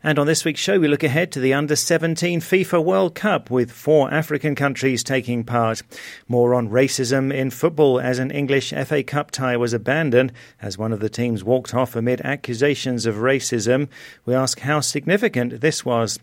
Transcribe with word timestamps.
And 0.00 0.16
on 0.20 0.28
this 0.28 0.44
week's 0.44 0.60
show, 0.60 0.78
we 0.78 0.86
look 0.86 1.02
ahead 1.02 1.32
to 1.32 1.40
the 1.40 1.52
Under 1.52 1.74
17 1.74 2.40
FIFA 2.40 2.84
World 2.84 3.16
Cup 3.16 3.50
with 3.50 3.72
four 3.72 4.14
African 4.14 4.54
countries 4.54 5.02
taking 5.02 5.42
part. 5.42 5.82
More 6.28 6.54
on 6.54 6.68
racism 6.68 7.34
in 7.34 7.50
football 7.50 7.98
as 7.98 8.20
an 8.20 8.30
English 8.30 8.70
FA 8.70 9.02
Cup 9.02 9.32
tie 9.32 9.56
was 9.56 9.72
abandoned 9.72 10.32
as 10.62 10.78
one 10.78 10.92
of 10.92 11.00
the 11.00 11.08
teams 11.08 11.42
walked 11.42 11.74
off 11.74 11.96
amid 11.96 12.20
accusations 12.20 13.06
of 13.06 13.16
racism. 13.16 13.88
We 14.24 14.36
ask 14.36 14.60
how 14.60 14.78
significant 14.78 15.60
this 15.60 15.84
was. 15.84 16.20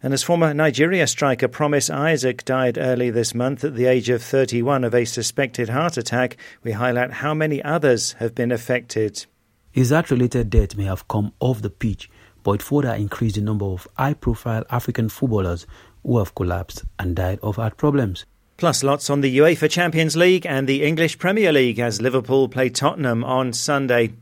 And 0.00 0.14
as 0.14 0.22
former 0.22 0.54
Nigeria 0.54 1.08
striker 1.08 1.48
Promise 1.48 1.90
Isaac 1.90 2.44
died 2.44 2.78
early 2.78 3.10
this 3.10 3.34
month 3.34 3.64
at 3.64 3.74
the 3.74 3.86
age 3.86 4.10
of 4.10 4.22
31 4.22 4.84
of 4.84 4.94
a 4.94 5.04
suspected 5.04 5.70
heart 5.70 5.96
attack, 5.96 6.36
we 6.62 6.70
highlight 6.70 7.14
how 7.14 7.34
many 7.34 7.60
others 7.64 8.12
have 8.20 8.36
been 8.36 8.52
affected. 8.52 9.26
His 9.72 9.90
heart 9.90 10.12
related 10.12 10.50
death 10.50 10.76
may 10.76 10.84
have 10.84 11.08
come 11.08 11.32
off 11.40 11.62
the 11.62 11.70
pitch 11.70 12.08
but 12.48 12.54
it 12.54 12.62
further 12.62 12.94
increased 12.94 13.34
the 13.34 13.42
number 13.42 13.66
of 13.66 13.86
high 13.98 14.14
profile 14.14 14.64
African 14.70 15.10
footballers 15.10 15.66
who 16.02 16.16
have 16.16 16.34
collapsed 16.34 16.82
and 16.98 17.14
died 17.14 17.38
of 17.42 17.56
heart 17.56 17.76
problems. 17.76 18.24
Plus, 18.56 18.82
lots 18.82 19.10
on 19.10 19.20
the 19.20 19.36
UEFA 19.36 19.70
Champions 19.70 20.16
League 20.16 20.46
and 20.46 20.66
the 20.66 20.82
English 20.82 21.18
Premier 21.18 21.52
League 21.52 21.78
as 21.78 22.00
Liverpool 22.00 22.48
play 22.48 22.70
Tottenham 22.70 23.22
on 23.22 23.52
Sunday. 23.52 24.14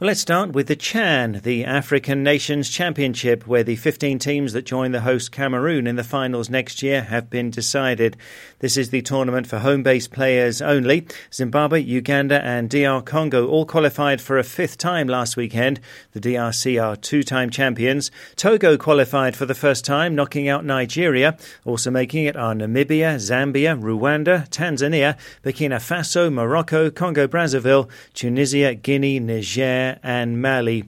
Let's 0.00 0.20
start 0.20 0.52
with 0.52 0.68
the 0.68 0.76
Chan, 0.76 1.40
the 1.42 1.64
African 1.64 2.22
Nations 2.22 2.70
Championship, 2.70 3.48
where 3.48 3.64
the 3.64 3.74
15 3.74 4.20
teams 4.20 4.52
that 4.52 4.64
join 4.64 4.92
the 4.92 5.00
host 5.00 5.32
Cameroon 5.32 5.88
in 5.88 5.96
the 5.96 6.04
finals 6.04 6.48
next 6.48 6.84
year 6.84 7.02
have 7.02 7.28
been 7.28 7.50
decided. 7.50 8.16
This 8.60 8.76
is 8.76 8.90
the 8.90 9.02
tournament 9.02 9.48
for 9.48 9.58
home 9.58 9.82
based 9.82 10.12
players 10.12 10.62
only. 10.62 11.08
Zimbabwe, 11.34 11.80
Uganda, 11.80 12.40
and 12.44 12.70
DR 12.70 13.02
Congo 13.04 13.48
all 13.48 13.66
qualified 13.66 14.20
for 14.20 14.38
a 14.38 14.44
fifth 14.44 14.78
time 14.78 15.08
last 15.08 15.36
weekend. 15.36 15.80
The 16.12 16.20
DRC 16.20 16.80
are 16.80 16.94
two 16.94 17.24
time 17.24 17.50
champions. 17.50 18.12
Togo 18.36 18.76
qualified 18.76 19.34
for 19.34 19.46
the 19.46 19.54
first 19.56 19.84
time, 19.84 20.14
knocking 20.14 20.48
out 20.48 20.64
Nigeria. 20.64 21.36
Also 21.64 21.90
making 21.90 22.24
it 22.26 22.36
are 22.36 22.54
Namibia, 22.54 23.16
Zambia, 23.16 23.76
Rwanda, 23.76 24.48
Tanzania, 24.48 25.18
Burkina 25.42 25.80
Faso, 25.80 26.32
Morocco, 26.32 26.88
Congo 26.88 27.26
Brazzaville, 27.26 27.90
Tunisia, 28.14 28.76
Guinea, 28.76 29.18
Niger, 29.18 29.87
and 30.02 30.40
Mali. 30.42 30.84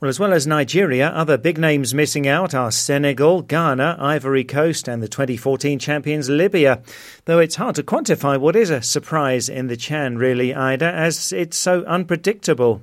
Well, 0.00 0.08
as 0.08 0.20
well 0.20 0.32
as 0.32 0.46
Nigeria, 0.46 1.08
other 1.08 1.36
big 1.36 1.58
names 1.58 1.92
missing 1.92 2.28
out 2.28 2.54
are 2.54 2.70
Senegal, 2.70 3.42
Ghana, 3.42 3.96
Ivory 3.98 4.44
Coast, 4.44 4.86
and 4.86 5.02
the 5.02 5.08
2014 5.08 5.80
champions 5.80 6.28
Libya. 6.28 6.82
Though 7.24 7.40
it's 7.40 7.56
hard 7.56 7.74
to 7.74 7.82
quantify 7.82 8.38
what 8.38 8.54
is 8.54 8.70
a 8.70 8.80
surprise 8.80 9.48
in 9.48 9.66
the 9.66 9.76
Chan, 9.76 10.18
really, 10.18 10.54
Ida, 10.54 10.86
as 10.86 11.32
it's 11.32 11.56
so 11.56 11.82
unpredictable. 11.84 12.80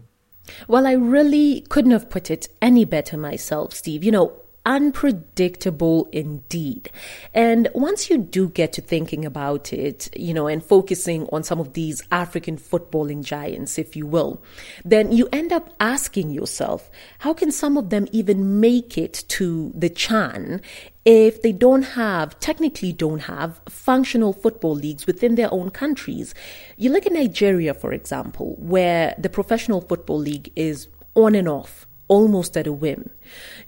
Well, 0.68 0.86
I 0.86 0.92
really 0.92 1.62
couldn't 1.70 1.92
have 1.92 2.10
put 2.10 2.30
it 2.30 2.50
any 2.62 2.84
better 2.84 3.18
myself, 3.18 3.74
Steve. 3.74 4.04
You 4.04 4.12
know, 4.12 4.34
unpredictable 4.66 6.08
indeed. 6.12 6.90
And 7.34 7.70
once 7.74 8.10
you 8.10 8.18
do 8.18 8.50
get 8.50 8.74
to 8.74 8.82
thinking 8.82 9.26
about 9.26 9.72
it, 9.72 10.10
you 10.16 10.34
know, 10.34 10.48
and 10.48 10.64
focusing 10.64 11.28
on 11.32 11.44
some 11.44 11.60
of 11.60 11.74
these 11.74 12.02
African 12.12 12.58
footballing 12.58 13.24
giants, 13.24 13.78
if 13.78 13.96
you 13.96 14.06
will, 14.08 14.44
then 14.84 15.12
you 15.12 15.30
end 15.32 15.54
up 15.54 15.74
asking 15.80 16.32
yourself, 16.32 16.90
how 17.20 17.34
can 17.34 17.52
some 17.52 17.78
of 17.78 17.90
them 17.90 18.08
even 18.12 18.60
make 18.60 18.98
it 18.98 19.24
to 19.30 19.72
the 19.76 19.90
Chan 19.90 20.62
if 21.06 21.44
they 21.44 21.52
don't 21.52 21.84
have, 21.84 22.40
technically 22.40 22.92
don't 22.92 23.20
have, 23.20 23.62
functional 23.70 24.34
football 24.34 24.74
leagues 24.74 25.06
within 25.06 25.36
their 25.36 25.54
own 25.54 25.70
countries. 25.70 26.34
You 26.78 26.92
look 26.92 27.06
at 27.06 27.14
Nigeria, 27.14 27.76
for 27.76 27.94
example, 27.94 28.56
where 28.58 29.14
the 29.20 29.30
professional 29.30 29.82
football 29.82 30.18
league 30.18 30.52
is 30.56 30.88
on 31.14 31.36
and 31.36 31.48
off 31.48 31.86
almost 32.08 32.56
at 32.58 32.68
a 32.68 32.74
whim. 32.74 33.10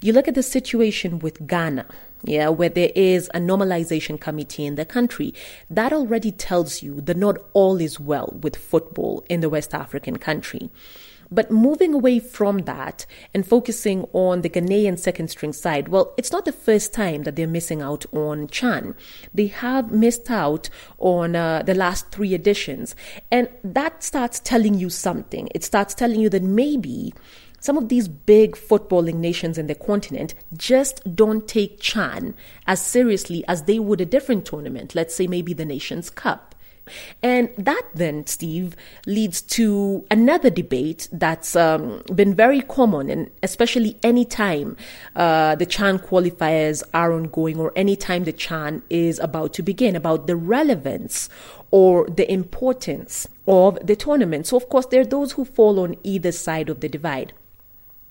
You 0.00 0.12
look 0.12 0.28
at 0.28 0.34
the 0.34 0.42
situation 0.42 1.18
with 1.18 1.46
Ghana, 1.46 1.86
yeah, 2.24 2.48
where 2.48 2.68
there 2.68 2.92
is 2.94 3.28
a 3.34 3.38
normalization 3.38 4.20
committee 4.20 4.66
in 4.66 4.74
the 4.74 4.84
country. 4.84 5.34
That 5.70 5.92
already 5.92 6.32
tells 6.32 6.82
you 6.82 7.00
that 7.02 7.16
not 7.16 7.38
all 7.52 7.80
is 7.80 8.00
well 8.00 8.36
with 8.40 8.56
football 8.56 9.24
in 9.28 9.40
the 9.40 9.48
West 9.48 9.74
African 9.74 10.18
country. 10.18 10.70
But 11.30 11.50
moving 11.50 11.92
away 11.92 12.20
from 12.20 12.60
that 12.60 13.04
and 13.34 13.46
focusing 13.46 14.04
on 14.12 14.40
the 14.40 14.48
Ghanaian 14.48 14.98
second 14.98 15.28
string 15.28 15.52
side, 15.52 15.88
well, 15.88 16.14
it's 16.16 16.32
not 16.32 16.46
the 16.46 16.52
first 16.52 16.94
time 16.94 17.24
that 17.24 17.36
they're 17.36 17.46
missing 17.46 17.82
out 17.82 18.06
on 18.12 18.48
Chan. 18.48 18.94
They 19.34 19.48
have 19.48 19.92
missed 19.92 20.30
out 20.30 20.70
on 20.98 21.36
uh, 21.36 21.62
the 21.62 21.74
last 21.74 22.10
three 22.10 22.32
editions. 22.32 22.96
And 23.30 23.48
that 23.62 24.02
starts 24.02 24.40
telling 24.40 24.74
you 24.74 24.88
something. 24.88 25.50
It 25.54 25.64
starts 25.64 25.94
telling 25.94 26.20
you 26.20 26.30
that 26.30 26.42
maybe 26.42 27.12
some 27.60 27.76
of 27.76 27.88
these 27.88 28.08
big 28.08 28.52
footballing 28.52 29.16
nations 29.16 29.58
in 29.58 29.66
the 29.66 29.74
continent 29.74 30.34
just 30.56 31.14
don't 31.14 31.48
take 31.48 31.80
Chan 31.80 32.34
as 32.66 32.80
seriously 32.80 33.44
as 33.48 33.64
they 33.64 33.78
would 33.78 34.00
a 34.00 34.06
different 34.06 34.44
tournament, 34.44 34.94
let's 34.94 35.14
say 35.14 35.26
maybe 35.26 35.52
the 35.52 35.64
Nations 35.64 36.10
Cup. 36.10 36.54
And 37.22 37.50
that 37.58 37.82
then, 37.94 38.26
Steve, 38.26 38.74
leads 39.06 39.42
to 39.42 40.06
another 40.10 40.50
debate 40.50 41.08
that's 41.12 41.56
um, 41.56 42.02
been 42.14 42.34
very 42.34 42.60
common, 42.60 43.10
and 43.10 43.30
especially 43.42 43.98
anytime 44.02 44.76
uh, 45.16 45.54
the 45.54 45.66
Chan 45.66 46.00
qualifiers 46.00 46.82
are 46.94 47.12
ongoing 47.12 47.58
or 47.58 47.72
any 47.76 47.96
time 47.96 48.24
the 48.24 48.32
Chan 48.32 48.82
is 48.90 49.18
about 49.18 49.52
to 49.54 49.62
begin 49.62 49.96
about 49.96 50.26
the 50.26 50.36
relevance 50.36 51.28
or 51.70 52.08
the 52.08 52.30
importance 52.30 53.28
of 53.46 53.78
the 53.86 53.96
tournament. 53.96 54.46
So, 54.46 54.56
of 54.56 54.68
course, 54.68 54.86
there 54.86 55.02
are 55.02 55.06
those 55.06 55.32
who 55.32 55.44
fall 55.44 55.80
on 55.80 55.96
either 56.02 56.32
side 56.32 56.68
of 56.68 56.80
the 56.80 56.88
divide 56.88 57.32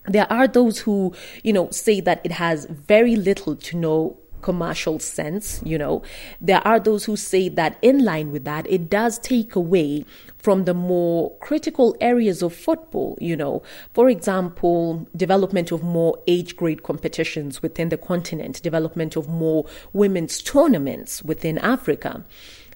there 0.08 0.32
are 0.32 0.48
those 0.48 0.80
who, 0.80 1.14
you 1.44 1.54
know, 1.54 1.70
say 1.72 2.02
that 2.02 2.22
it 2.24 2.32
has 2.32 2.66
very 2.66 3.16
little 3.16 3.56
to 3.56 3.78
no 3.78 4.18
commercial 4.42 5.00
sense, 5.00 5.62
you 5.66 5.78
know. 5.78 6.02
There 6.40 6.66
are 6.66 6.80
those 6.80 7.06
who 7.06 7.16
say 7.18 7.50
that 7.50 7.78
in 7.82 8.06
line 8.06 8.32
with 8.32 8.46
that, 8.46 8.70
it 8.70 8.90
does 8.90 9.20
take 9.20 9.56
away 9.56 10.06
from 10.38 10.66
the 10.66 10.74
more 10.74 11.36
critical 11.40 11.96
areas 12.00 12.42
of 12.42 12.54
football, 12.54 13.18
you 13.20 13.36
know. 13.36 13.64
For 13.94 14.10
example, 14.10 15.08
development 15.16 15.72
of 15.72 15.84
more 15.84 16.18
age 16.28 16.56
grade 16.56 16.84
competitions 16.84 17.62
within 17.62 17.90
the 17.90 17.98
continent, 17.98 18.62
development 18.62 19.16
of 19.16 19.28
more 19.28 19.66
women's 19.94 20.42
tournaments 20.42 21.24
within 21.24 21.58
Africa. 21.58 22.24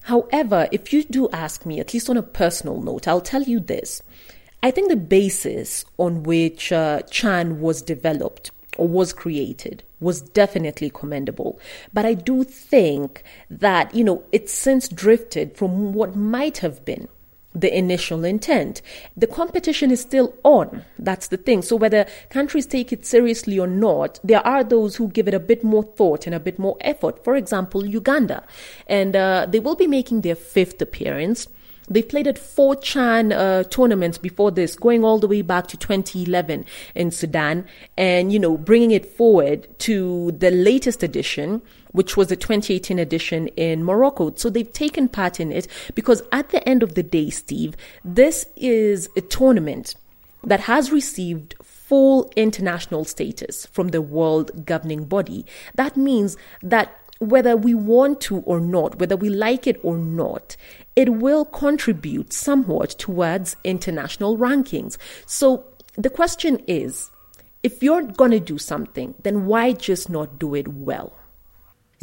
However, 0.03 0.67
if 0.71 0.91
you 0.91 1.03
do 1.03 1.29
ask 1.29 1.65
me, 1.65 1.79
at 1.79 1.93
least 1.93 2.09
on 2.09 2.17
a 2.17 2.23
personal 2.23 2.81
note, 2.81 3.07
I'll 3.07 3.21
tell 3.21 3.43
you 3.43 3.59
this. 3.59 4.01
I 4.63 4.71
think 4.71 4.89
the 4.89 4.95
basis 4.95 5.85
on 5.97 6.23
which 6.23 6.71
uh, 6.71 7.01
Chan 7.09 7.61
was 7.61 7.81
developed 7.81 8.51
or 8.77 8.87
was 8.87 9.11
created 9.11 9.83
was 9.99 10.21
definitely 10.21 10.89
commendable. 10.89 11.59
But 11.93 12.05
I 12.05 12.13
do 12.13 12.43
think 12.43 13.23
that, 13.49 13.93
you 13.93 14.03
know, 14.03 14.23
it's 14.31 14.53
since 14.53 14.87
drifted 14.87 15.55
from 15.55 15.93
what 15.93 16.15
might 16.15 16.59
have 16.59 16.83
been 16.85 17.07
the 17.53 17.75
initial 17.75 18.23
intent. 18.23 18.81
The 19.17 19.27
competition 19.27 19.91
is 19.91 19.99
still 19.99 20.33
on. 20.43 20.85
That's 20.97 21.27
the 21.27 21.37
thing. 21.37 21.61
So 21.61 21.75
whether 21.75 22.05
countries 22.29 22.65
take 22.65 22.93
it 22.93 23.05
seriously 23.05 23.59
or 23.59 23.67
not, 23.67 24.19
there 24.23 24.45
are 24.45 24.63
those 24.63 24.95
who 24.95 25.09
give 25.09 25.27
it 25.27 25.33
a 25.33 25.39
bit 25.39 25.63
more 25.63 25.83
thought 25.83 26.25
and 26.25 26.35
a 26.35 26.39
bit 26.39 26.57
more 26.57 26.77
effort. 26.81 27.23
For 27.23 27.35
example, 27.35 27.85
Uganda. 27.85 28.45
And 28.87 29.15
uh, 29.15 29.47
they 29.49 29.59
will 29.59 29.75
be 29.75 29.87
making 29.87 30.21
their 30.21 30.35
fifth 30.35 30.81
appearance. 30.81 31.47
They 31.89 32.01
played 32.01 32.27
at 32.27 32.37
four 32.37 32.75
Chan 32.75 33.31
uh, 33.31 33.63
tournaments 33.63 34.17
before 34.17 34.51
this, 34.51 34.75
going 34.75 35.03
all 35.03 35.19
the 35.19 35.27
way 35.27 35.41
back 35.41 35.67
to 35.67 35.77
2011 35.77 36.65
in 36.95 37.11
Sudan, 37.11 37.65
and 37.97 38.31
you 38.31 38.39
know 38.39 38.57
bringing 38.57 38.91
it 38.91 39.05
forward 39.05 39.67
to 39.79 40.31
the 40.31 40.51
latest 40.51 41.03
edition, 41.03 41.61
which 41.91 42.15
was 42.15 42.27
the 42.27 42.35
2018 42.35 42.99
edition 42.99 43.47
in 43.49 43.83
Morocco. 43.83 44.33
So 44.35 44.49
they've 44.49 44.71
taken 44.71 45.09
part 45.09 45.39
in 45.39 45.51
it 45.51 45.67
because 45.95 46.21
at 46.31 46.49
the 46.49 46.67
end 46.67 46.83
of 46.83 46.95
the 46.95 47.03
day, 47.03 47.29
Steve, 47.29 47.75
this 48.03 48.45
is 48.55 49.09
a 49.17 49.21
tournament 49.21 49.95
that 50.43 50.61
has 50.61 50.91
received 50.91 51.55
full 51.91 52.31
international 52.35 53.03
status 53.03 53.65
from 53.65 53.89
the 53.89 54.01
world 54.01 54.65
governing 54.65 55.03
body. 55.03 55.45
That 55.75 55.97
means 55.97 56.37
that 56.63 56.97
whether 57.21 57.55
we 57.55 57.75
want 57.75 58.19
to 58.19 58.39
or 58.39 58.59
not, 58.59 58.99
whether 58.99 59.15
we 59.15 59.29
like 59.29 59.67
it 59.67 59.79
or 59.83 59.95
not, 59.95 60.57
it 60.95 61.07
will 61.07 61.45
contribute 61.45 62.33
somewhat 62.33 62.89
towards 62.91 63.55
international 63.63 64.37
rankings. 64.37 64.97
So 65.27 65.63
the 65.93 66.09
question 66.09 66.63
is 66.67 67.11
if 67.61 67.83
you're 67.83 68.01
going 68.01 68.31
to 68.31 68.39
do 68.39 68.57
something, 68.57 69.13
then 69.21 69.45
why 69.45 69.73
just 69.73 70.09
not 70.09 70.39
do 70.39 70.55
it 70.55 70.67
well? 70.67 71.13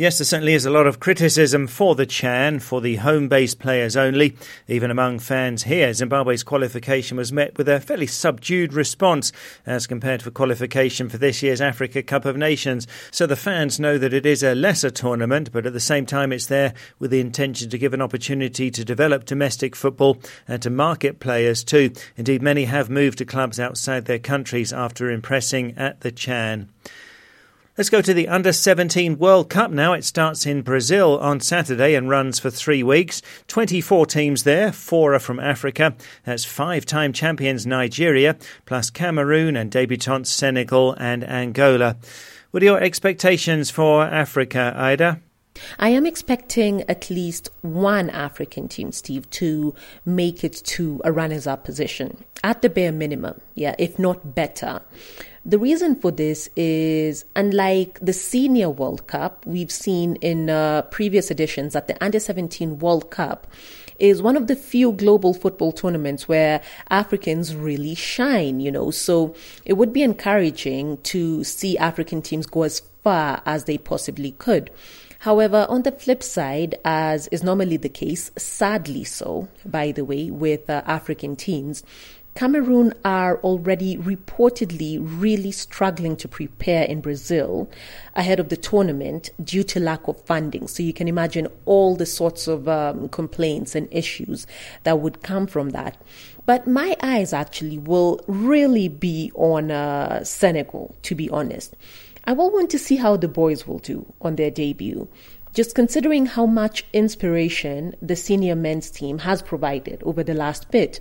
Yes, 0.01 0.19
there 0.19 0.27
certainly 0.27 0.55
is 0.55 0.65
a 0.65 0.71
lot 0.71 0.87
of 0.87 1.01
criticism 1.01 1.67
for 1.67 1.97
the 1.97 2.07
Chan, 2.07 2.61
for 2.61 2.81
the 2.81 2.95
home 2.95 3.27
based 3.27 3.59
players 3.59 3.97
only. 3.97 4.37
Even 4.69 4.93
among 4.93 5.19
fans 5.19 5.65
here, 5.65 5.93
Zimbabwe's 5.93 6.45
qualification 6.45 7.17
was 7.17 7.33
met 7.33 7.59
with 7.59 7.69
a 7.69 7.81
fairly 7.81 8.07
subdued 8.07 8.73
response 8.73 9.33
as 9.67 9.89
compared 9.89 10.21
to 10.21 10.31
qualification 10.31 11.09
for 11.09 11.19
this 11.19 11.43
year's 11.43 11.61
Africa 11.61 12.01
Cup 12.01 12.27
of 12.27 12.37
Nations. 12.37 12.87
So 13.11 13.27
the 13.27 13.35
fans 13.35 13.81
know 13.81 13.99
that 13.99 14.15
it 14.15 14.25
is 14.25 14.45
a 14.45 14.55
lesser 14.55 14.91
tournament, 14.91 15.51
but 15.51 15.67
at 15.67 15.73
the 15.73 15.81
same 15.81 16.07
time, 16.07 16.31
it's 16.33 16.47
there 16.47 16.75
with 17.01 17.11
the 17.11 17.19
intention 17.19 17.69
to 17.69 17.77
give 17.77 17.93
an 17.93 18.01
opportunity 18.01 18.71
to 18.71 18.85
develop 18.85 19.25
domestic 19.25 19.75
football 19.75 20.19
and 20.47 20.63
to 20.63 20.71
market 20.71 21.19
players 21.19 21.65
too. 21.65 21.91
Indeed, 22.17 22.41
many 22.41 22.67
have 22.67 22.89
moved 22.89 23.19
to 23.19 23.25
clubs 23.25 23.59
outside 23.59 24.05
their 24.05 24.21
countries 24.21 24.73
after 24.73 25.11
impressing 25.11 25.77
at 25.77 26.03
the 26.03 26.13
Chan. 26.13 26.69
Let's 27.79 27.91
go 27.91 28.03
to 28.03 28.13
the 28.13 28.27
Under 28.27 28.53
17 28.53 29.19
World 29.19 29.49
Cup 29.49 29.71
now. 29.71 29.93
It 29.93 30.05
starts 30.05 30.47
in 30.47 30.63
Brazil 30.63 31.17
on 31.21 31.39
Saturday 31.39 31.95
and 31.95 32.09
runs 32.09 32.41
for 32.41 32.51
three 32.51 32.83
weeks. 32.83 33.23
24 33.47 34.05
teams 34.07 34.43
there, 34.43 34.73
four 34.73 35.15
are 35.15 35.21
from 35.21 35.39
Africa. 35.39 35.95
That's 36.25 36.45
five 36.45 36.85
time 36.85 37.13
champions 37.13 37.69
Nigeria, 37.69 38.37
plus 38.67 38.91
Cameroon 38.91 39.55
and 39.55 39.71
debutants 39.71 40.27
Senegal 40.27 40.95
and 40.95 41.23
Angola. 41.23 41.97
What 42.51 42.65
are 42.65 42.67
your 42.67 42.83
expectations 42.83 43.71
for 43.71 44.03
Africa, 44.03 44.75
Ida? 44.77 45.21
I 45.79 45.91
am 45.91 46.05
expecting 46.05 46.83
at 46.89 47.11
least 47.11 47.49
one 47.63 48.11
African 48.11 48.67
team, 48.67 48.91
Steve, 48.91 49.31
to 49.31 49.73
make 50.05 50.43
it 50.43 50.55
to 50.65 51.01
a 51.05 51.13
runners 51.13 51.47
up 51.47 51.63
position 51.65 52.25
at 52.43 52.63
the 52.63 52.71
bare 52.71 52.93
minimum, 52.93 53.41
yeah, 53.55 53.75
if 53.79 53.99
not 53.99 54.35
better. 54.35 54.83
The 55.49 55.59
reason 55.59 55.95
for 55.95 56.11
this 56.11 56.51
is 56.57 57.25
unlike 57.35 57.99
the 58.03 58.13
Senior 58.13 58.69
World 58.69 59.07
Cup 59.07 59.47
we've 59.47 59.71
seen 59.71 60.17
in 60.17 60.51
uh, 60.51 60.83
previous 60.83 61.31
editions 61.31 61.75
at 61.75 61.89
the 61.89 61.97
Under 62.05 62.21
17 62.21 62.81
World 62.81 63.11
Cup 63.11 63.47
is 63.99 64.21
one 64.21 64.37
of 64.37 64.47
the 64.47 64.55
few 64.55 64.93
global 64.93 65.33
football 65.33 65.73
tournaments 65.73 66.29
where 66.29 66.61
Africans 66.91 67.57
really 67.57 67.95
shine, 67.95 68.61
you 68.61 68.71
know. 68.71 68.91
So 68.91 69.35
it 69.65 69.79
would 69.79 69.91
be 69.91 70.03
encouraging 70.03 70.99
to 71.05 71.43
see 71.45 71.79
African 71.79 72.21
teams 72.21 72.45
go 72.45 72.65
as 72.65 72.81
far 73.03 73.41
as 73.47 73.65
they 73.65 73.79
possibly 73.79 74.33
could. 74.33 74.71
However, 75.21 75.67
on 75.69 75.83
the 75.83 75.91
flip 75.91 76.23
side, 76.23 76.77
as 76.85 77.27
is 77.29 77.43
normally 77.43 77.77
the 77.77 77.89
case, 77.89 78.31
sadly 78.37 79.03
so, 79.03 79.49
by 79.65 79.91
the 79.91 80.05
way, 80.05 80.31
with 80.31 80.71
uh, 80.71 80.83
African 80.87 81.35
teams, 81.35 81.83
Cameroon 82.39 82.95
are 83.05 83.39
already 83.39 83.97
reportedly 83.97 84.97
really 85.01 85.51
struggling 85.51 86.15
to 86.19 86.29
prepare 86.29 86.85
in 86.85 87.01
Brazil 87.01 87.69
ahead 88.15 88.39
of 88.39 88.49
the 88.49 88.57
tournament 88.57 89.31
due 89.43 89.65
to 89.65 89.81
lack 89.81 90.07
of 90.07 90.25
funding. 90.25 90.69
So 90.69 90.85
you 90.85 90.93
can 90.93 91.09
imagine 91.09 91.49
all 91.65 91.97
the 91.97 92.07
sorts 92.07 92.47
of 92.47 92.69
um, 92.69 93.09
complaints 93.09 93.75
and 93.75 93.89
issues 93.91 94.47
that 94.85 95.01
would 95.01 95.25
come 95.25 95.49
from 95.49 95.71
that. 95.71 96.01
But 96.47 96.69
my 96.69 96.97
eyes 97.03 97.33
actually 97.33 97.77
will 97.77 98.21
really 98.29 98.87
be 98.87 99.33
on 99.35 99.73
uh, 99.73 100.23
Senegal, 100.23 100.95
to 101.03 101.17
be 101.17 101.29
honest. 101.31 101.75
I 102.23 102.35
will 102.35 102.53
want 102.53 102.71
to 102.71 102.79
see 102.79 102.95
how 102.95 103.17
the 103.17 103.27
boys 103.27 103.67
will 103.67 103.81
do 103.81 104.15
on 104.21 104.37
their 104.37 104.53
debut 104.53 105.09
just 105.55 105.75
considering 105.75 106.27
how 106.27 106.47
much 106.47 106.85
inspiration 106.93 107.95
the 108.01 108.15
senior 108.15 108.55
men's 108.55 108.91
team 108.91 109.19
has 109.19 109.43
provided 109.43 110.01
over 110.05 110.23
the 110.23 110.35
last 110.35 110.71
bit. 110.71 111.01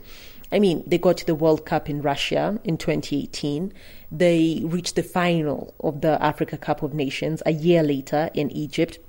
I 0.51 0.59
mean, 0.59 0.83
they 0.87 0.97
got 0.97 1.17
to 1.17 1.25
the 1.25 1.35
World 1.35 1.65
Cup 1.65 1.89
in 1.89 2.01
Russia 2.01 2.59
in 2.63 2.77
2018. 2.77 3.73
They 4.11 4.61
reached 4.63 4.95
the 4.95 5.03
final 5.03 5.73
of 5.79 6.01
the 6.01 6.21
Africa 6.23 6.57
Cup 6.57 6.83
of 6.83 6.93
Nations 6.93 7.43
a 7.45 7.51
year 7.51 7.83
later 7.83 8.29
in 8.33 8.49
Egypt. 8.51 8.99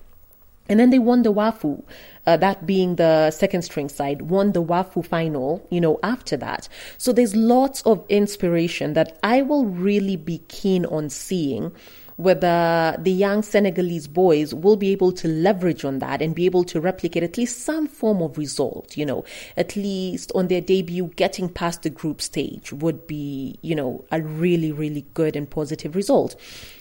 And 0.69 0.79
then 0.79 0.91
they 0.91 0.99
won 0.99 1.23
the 1.23 1.33
WAFU, 1.33 1.83
uh, 2.27 2.37
that 2.37 2.67
being 2.67 2.97
the 2.97 3.31
second 3.31 3.63
string 3.63 3.89
side, 3.89 4.23
won 4.23 4.53
the 4.53 4.63
WAFU 4.63 5.05
final, 5.05 5.67
you 5.71 5.81
know, 5.81 5.99
after 6.03 6.37
that. 6.37 6.69
So 6.99 7.13
there's 7.13 7.35
lots 7.35 7.81
of 7.83 8.05
inspiration 8.11 8.93
that 8.93 9.19
I 9.23 9.41
will 9.41 9.65
really 9.65 10.17
be 10.17 10.39
keen 10.49 10.85
on 10.87 11.09
seeing 11.09 11.73
whether 12.19 12.97
the 12.99 13.13
young 13.13 13.43
Senegalese 13.43 14.09
boys 14.09 14.53
will 14.53 14.75
be 14.75 14.91
able 14.91 15.13
to 15.13 15.29
leverage 15.29 15.85
on 15.85 16.01
that 16.01 16.21
and 16.21 16.35
be 16.35 16.47
able 16.47 16.65
to 16.65 16.81
replicate 16.81 17.23
at 17.23 17.39
least 17.39 17.61
some 17.61 17.87
form 17.87 18.21
of 18.21 18.37
result, 18.37 18.97
you 18.97 19.07
know, 19.07 19.25
at 19.57 19.77
least 19.77 20.33
on 20.35 20.49
their 20.49 20.61
debut, 20.61 21.13
getting 21.15 21.49
past 21.49 21.85
the 21.85 21.91
group 21.91 22.21
stage 22.21 22.73
would 22.73 23.07
be, 23.07 23.57
you 23.63 23.73
know, 23.73 24.05
a 24.11 24.21
really, 24.21 24.73
really 24.73 25.07
good 25.15 25.37
and 25.37 25.49
positive 25.49 25.95
result. 25.95 26.35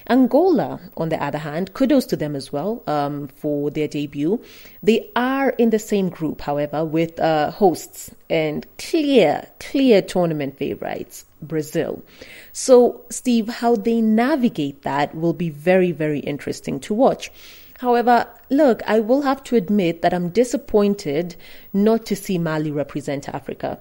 Angola, 0.10 0.80
on 0.98 1.10
the 1.10 1.24
other 1.24 1.38
hand, 1.38 1.72
kudos 1.76 2.08
to 2.08 2.16
them 2.16 2.36
as 2.36 2.52
well 2.52 2.82
um, 2.88 3.28
for 3.28 3.70
their 3.70 3.88
debut. 3.88 4.42
They 4.82 5.12
are 5.16 5.50
in 5.52 5.70
the 5.70 5.78
same 5.78 6.10
group, 6.10 6.42
however, 6.42 6.84
with 6.84 7.20
uh, 7.20 7.52
hosts 7.52 8.10
and 8.28 8.66
clear, 8.80 9.48
clear 9.60 10.02
tournament 10.02 10.58
favorites, 10.58 11.26
Brazil. 11.42 12.04
So, 12.52 13.02
Steve, 13.10 13.48
how 13.48 13.76
they 13.76 14.02
navigate 14.02 14.82
that 14.84 15.16
will 15.16 15.34
be 15.34 15.50
very, 15.50 15.92
very 15.92 16.20
interesting 16.20 16.80
to 16.82 16.94
watch. 16.94 17.32
However, 17.80 18.28
look, 18.50 18.82
I 18.88 19.00
will 19.00 19.22
have 19.22 19.44
to 19.46 19.56
admit 19.56 20.02
that 20.02 20.14
I'm 20.14 20.30
disappointed 20.30 21.36
not 21.74 22.06
to 22.08 22.16
see 22.16 22.38
Mali 22.40 22.72
represent 22.72 23.30
Africa. 23.30 23.80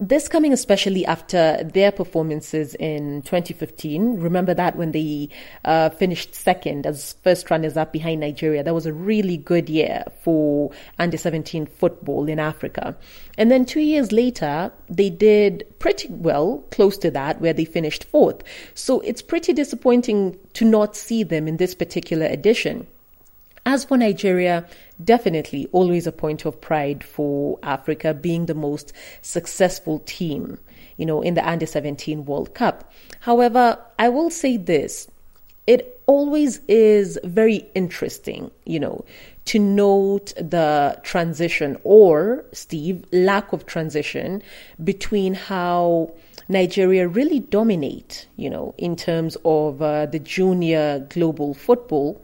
This 0.00 0.26
coming 0.26 0.52
especially 0.52 1.06
after 1.06 1.62
their 1.62 1.92
performances 1.92 2.74
in 2.74 3.22
2015. 3.22 4.18
Remember 4.18 4.52
that 4.52 4.74
when 4.74 4.90
they 4.90 5.28
uh, 5.64 5.90
finished 5.90 6.34
second 6.34 6.84
as 6.84 7.12
first 7.22 7.48
runners 7.48 7.76
up 7.76 7.92
behind 7.92 8.20
Nigeria. 8.20 8.64
That 8.64 8.74
was 8.74 8.86
a 8.86 8.92
really 8.92 9.36
good 9.36 9.70
year 9.70 10.02
for 10.22 10.72
under 10.98 11.16
17 11.16 11.66
football 11.66 12.28
in 12.28 12.40
Africa. 12.40 12.96
And 13.38 13.52
then 13.52 13.64
two 13.64 13.80
years 13.80 14.10
later, 14.10 14.72
they 14.88 15.10
did 15.10 15.64
pretty 15.78 16.08
well, 16.10 16.64
close 16.72 16.98
to 16.98 17.12
that, 17.12 17.40
where 17.40 17.52
they 17.52 17.64
finished 17.64 18.02
fourth. 18.02 18.42
So 18.74 18.98
it's 19.00 19.22
pretty 19.22 19.52
disappointing 19.52 20.36
to 20.54 20.64
not 20.64 20.96
see 20.96 21.22
them 21.22 21.46
in 21.46 21.58
this 21.58 21.76
particular 21.76 22.26
edition. 22.26 22.88
As 23.66 23.84
for 23.84 23.96
Nigeria, 23.96 24.66
definitely 25.02 25.68
always 25.72 26.06
a 26.06 26.12
point 26.12 26.44
of 26.44 26.60
pride 26.60 27.02
for 27.02 27.58
Africa 27.62 28.12
being 28.12 28.44
the 28.46 28.54
most 28.54 28.92
successful 29.22 30.00
team, 30.00 30.58
you 30.98 31.06
know, 31.06 31.22
in 31.22 31.34
the 31.34 31.48
under 31.48 31.64
17 31.64 32.26
World 32.26 32.54
Cup. 32.54 32.92
However, 33.20 33.78
I 33.98 34.10
will 34.10 34.28
say 34.30 34.58
this. 34.58 35.08
It 35.66 35.98
always 36.06 36.60
is 36.68 37.18
very 37.24 37.66
interesting, 37.74 38.50
you 38.66 38.78
know, 38.78 39.02
to 39.46 39.58
note 39.58 40.34
the 40.36 41.00
transition 41.02 41.78
or, 41.84 42.44
Steve, 42.52 43.02
lack 43.12 43.50
of 43.54 43.64
transition 43.64 44.42
between 44.82 45.32
how 45.32 46.12
Nigeria 46.50 47.08
really 47.08 47.40
dominate, 47.40 48.26
you 48.36 48.50
know, 48.50 48.74
in 48.76 48.94
terms 48.94 49.38
of 49.46 49.80
uh, 49.80 50.04
the 50.04 50.18
junior 50.18 51.06
global 51.08 51.54
football 51.54 52.22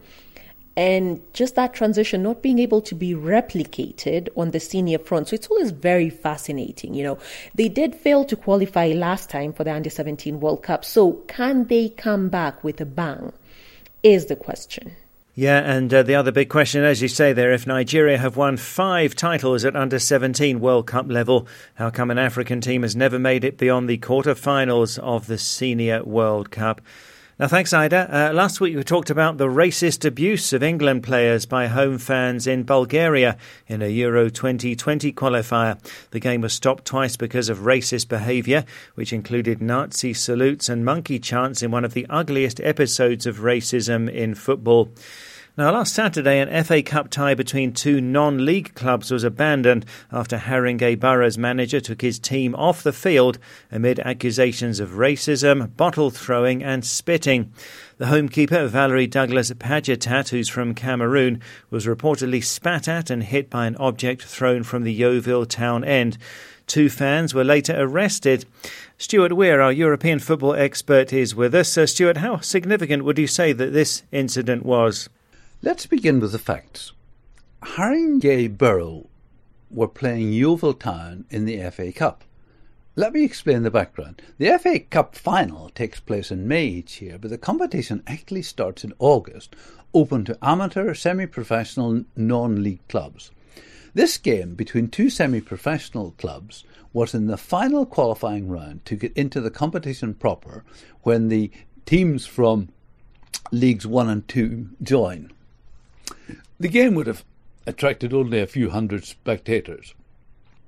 and 0.80 1.20
just 1.34 1.56
that 1.56 1.75
transition 1.75 2.22
not 2.22 2.40
being 2.40 2.58
able 2.58 2.80
to 2.80 2.94
be 2.94 3.12
replicated 3.14 4.30
on 4.34 4.52
the 4.52 4.58
senior 4.58 4.99
front. 4.99 5.28
So 5.28 5.34
it's 5.34 5.49
always 5.49 5.72
very 5.72 6.08
fascinating. 6.08 6.94
You 6.94 7.04
know, 7.04 7.18
they 7.54 7.68
did 7.68 7.94
fail 7.94 8.25
to 8.25 8.34
qualify 8.34 8.87
last 8.92 9.28
time 9.28 9.52
for 9.52 9.62
the 9.62 9.75
under 9.75 9.90
17 9.90 10.40
World 10.40 10.62
Cup. 10.62 10.87
So 10.87 11.12
can 11.28 11.66
they 11.66 11.90
come 11.90 12.30
back 12.30 12.64
with 12.64 12.80
a 12.80 12.87
bang? 12.87 13.34
Is 14.02 14.26
the 14.26 14.37
question. 14.37 14.92
Yeah, 15.34 15.58
and 15.58 15.92
uh, 15.92 16.02
the 16.02 16.14
other 16.14 16.32
big 16.32 16.49
question, 16.49 16.82
as 16.82 17.02
you 17.02 17.08
say 17.08 17.34
there, 17.34 17.52
if 17.52 17.66
Nigeria 17.66 18.16
have 18.16 18.38
won 18.38 18.56
five 18.56 19.14
titles 19.14 19.66
at 19.66 19.76
under 19.76 19.99
17 19.99 20.60
World 20.60 20.87
Cup 20.87 21.10
level, 21.10 21.46
how 21.75 21.90
come 21.90 22.10
an 22.10 22.18
African 22.18 22.62
team 22.62 22.80
has 22.82 22.96
never 22.96 23.18
made 23.18 23.44
it 23.44 23.58
beyond 23.58 23.87
the 23.87 23.99
quarter-finals 23.99 24.99
of 24.99 25.26
the 25.26 25.37
Senior 25.37 26.02
World 26.04 26.50
Cup? 26.50 26.80
Now, 27.40 27.49
thanks, 27.49 27.73
Ida. 27.73 28.28
Uh, 28.28 28.35
last 28.35 28.61
week 28.61 28.76
we 28.76 28.85
talked 28.85 29.09
about 29.09 29.38
the 29.38 29.47
racist 29.47 30.04
abuse 30.04 30.52
of 30.52 30.62
England 30.62 31.02
players 31.02 31.47
by 31.47 31.68
home 31.68 31.97
fans 31.97 32.47
in 32.47 32.64
Bulgaria 32.64 33.38
in 33.66 33.80
a 33.80 33.87
Euro 33.87 34.28
2020 34.28 35.11
qualifier. 35.14 35.78
The 36.11 36.20
game 36.20 36.42
was 36.42 36.52
stopped 36.52 36.85
twice 36.85 37.16
because 37.16 37.49
of 37.49 37.61
racist 37.61 38.09
behaviour, 38.09 38.66
which 38.94 39.14
included 39.14 39.62
Nazi 39.62 40.12
salutes 40.12 40.68
and 40.68 40.85
monkey 40.85 41.18
chants 41.18 41.62
in 41.62 41.70
one 41.70 41.87
of 41.87 41.94
the 41.94 42.06
ugliest 42.11 42.61
episodes 42.61 43.25
of 43.25 43.38
racism 43.38 44.12
in 44.12 44.35
football. 44.35 44.90
Now, 45.61 45.73
last 45.73 45.95
Saturday, 45.95 46.40
an 46.40 46.64
FA 46.64 46.83
Cup 46.83 47.11
tie 47.11 47.35
between 47.35 47.75
two 47.75 48.00
non 48.00 48.47
league 48.47 48.73
clubs 48.75 49.11
was 49.11 49.25
abandoned 49.25 49.85
after 50.11 50.38
Haringey 50.38 50.99
Borough's 50.99 51.37
manager 51.37 51.81
took 51.81 52.00
his 52.00 52.19
team 52.19 52.55
off 52.55 52.83
the 52.83 52.95
field 52.95 53.38
amid 53.71 54.00
accusations 54.00 54.81
of 54.81 54.93
racism, 54.93 55.76
bottle 55.76 56.09
throwing, 56.09 56.64
and 56.64 56.83
spitting. 56.83 57.52
The 57.99 58.07
homekeeper, 58.07 58.69
Valerie 58.69 59.07
Douglas 59.07 59.50
Pajetat, 59.52 60.31
who's 60.31 60.49
from 60.49 60.75
Cameroon, 60.75 61.43
was 61.69 61.85
reportedly 61.85 62.43
spat 62.43 62.88
at 62.88 63.11
and 63.11 63.23
hit 63.23 63.50
by 63.50 63.67
an 63.67 63.76
object 63.76 64.23
thrown 64.23 64.62
from 64.62 64.85
the 64.85 64.95
Yeovil 64.95 65.45
town 65.45 65.85
end. 65.85 66.17
Two 66.69 66.88
fans 66.88 67.35
were 67.35 67.45
later 67.45 67.75
arrested. 67.76 68.47
Stuart 68.97 69.35
Weir, 69.35 69.61
our 69.61 69.73
European 69.73 70.21
football 70.21 70.55
expert, 70.55 71.12
is 71.12 71.35
with 71.35 71.55
us. 71.55 71.76
Uh, 71.76 71.85
Stuart, 71.85 72.17
how 72.17 72.38
significant 72.38 73.05
would 73.05 73.19
you 73.19 73.26
say 73.26 73.52
that 73.52 73.75
this 73.75 74.05
incident 74.11 74.64
was? 74.64 75.11
Let's 75.62 75.85
begin 75.85 76.21
with 76.21 76.33
the 76.33 76.38
facts. 76.38 76.93
Haringey 77.62 78.49
Borough 78.57 79.11
were 79.71 79.88
playing 79.88 80.33
Yeovil 80.33 80.73
Town 80.73 81.26
in 81.29 81.45
the 81.45 81.69
FA 81.71 81.93
Cup. 81.93 82.25
Let 82.97 83.12
me 83.12 83.25
explain 83.25 83.62
the 83.62 83.71
background. 83.71 84.23
The 84.38 84.59
FA 84.59 84.81
Cup 84.81 85.14
final 85.14 85.69
takes 85.69 86.00
place 86.00 86.31
in 86.31 86.49
May 86.49 86.64
each 86.64 87.02
year, 87.02 87.19
but 87.19 87.29
the 87.29 87.37
competition 87.37 88.02
actually 88.07 88.40
starts 88.40 88.85
in 88.85 88.95
August, 88.99 89.55
open 89.93 90.25
to 90.25 90.38
amateur, 90.40 90.95
semi 90.95 91.26
professional, 91.26 92.05
non 92.17 92.62
league 92.62 92.88
clubs. 92.88 93.31
This 93.93 94.17
game 94.17 94.55
between 94.55 94.88
two 94.88 95.11
semi 95.11 95.43
professional 95.43 96.12
clubs 96.12 96.64
was 96.95 97.14
in 97.14 97.26
the 97.26 97.37
final 97.37 97.85
qualifying 97.85 98.49
round 98.49 98.87
to 98.87 98.97
get 98.97 99.12
into 99.12 99.43
the 99.43 99.50
competition 99.50 100.14
proper 100.14 100.64
when 101.02 101.29
the 101.29 101.50
teams 101.85 102.25
from 102.25 102.71
Leagues 103.52 103.87
1 103.87 104.09
and 104.09 104.26
2 104.26 104.71
join. 104.83 105.31
The 106.59 106.69
game 106.69 106.95
would 106.95 107.07
have 107.07 107.25
attracted 107.67 108.12
only 108.12 108.40
a 108.40 108.47
few 108.47 108.71
hundred 108.71 109.05
spectators. 109.05 109.95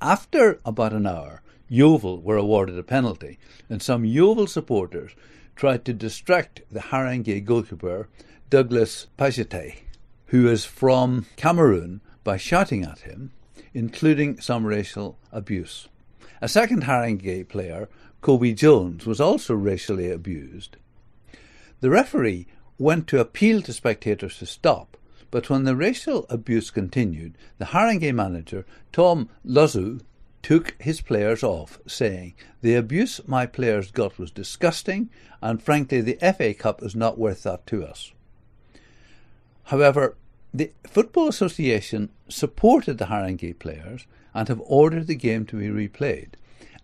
After 0.00 0.60
about 0.64 0.92
an 0.92 1.06
hour, 1.06 1.42
Yeovil 1.68 2.20
were 2.20 2.36
awarded 2.36 2.78
a 2.78 2.82
penalty, 2.82 3.38
and 3.70 3.82
some 3.82 4.04
Yeovil 4.04 4.46
supporters 4.46 5.12
tried 5.56 5.84
to 5.84 5.92
distract 5.92 6.62
the 6.70 6.80
Haringey 6.80 7.44
goalkeeper, 7.44 8.08
Douglas 8.50 9.06
Pajete, 9.18 9.76
who 10.26 10.48
is 10.48 10.64
from 10.64 11.26
Cameroon, 11.36 12.00
by 12.24 12.36
shouting 12.36 12.84
at 12.84 13.00
him, 13.00 13.32
including 13.74 14.40
some 14.40 14.66
racial 14.66 15.18
abuse. 15.30 15.88
A 16.40 16.48
second 16.48 16.84
Haringey 16.84 17.48
player, 17.48 17.88
Kobe 18.20 18.52
Jones, 18.52 19.06
was 19.06 19.20
also 19.20 19.54
racially 19.54 20.10
abused. 20.10 20.76
The 21.80 21.90
referee 21.90 22.46
went 22.78 23.06
to 23.08 23.20
appeal 23.20 23.62
to 23.62 23.72
spectators 23.72 24.38
to 24.38 24.46
stop, 24.46 24.96
but 25.32 25.48
when 25.48 25.64
the 25.64 25.74
racial 25.74 26.26
abuse 26.28 26.70
continued, 26.70 27.36
the 27.56 27.64
Haringey 27.64 28.14
manager, 28.14 28.66
Tom 28.92 29.30
Loizou, 29.44 30.02
took 30.42 30.76
his 30.78 31.00
players 31.00 31.42
off, 31.42 31.78
saying, 31.86 32.34
The 32.60 32.74
abuse 32.74 33.18
my 33.26 33.46
players 33.46 33.90
got 33.90 34.18
was 34.18 34.30
disgusting, 34.30 35.08
and 35.40 35.62
frankly, 35.62 36.02
the 36.02 36.18
FA 36.36 36.52
Cup 36.52 36.82
is 36.82 36.94
not 36.94 37.18
worth 37.18 37.44
that 37.44 37.66
to 37.68 37.82
us. 37.82 38.12
However, 39.64 40.16
the 40.52 40.72
Football 40.86 41.28
Association 41.28 42.10
supported 42.28 42.98
the 42.98 43.06
Haringey 43.06 43.58
players 43.58 44.06
and 44.34 44.48
have 44.48 44.60
ordered 44.66 45.06
the 45.06 45.14
game 45.14 45.46
to 45.46 45.56
be 45.56 45.88
replayed. 45.88 46.34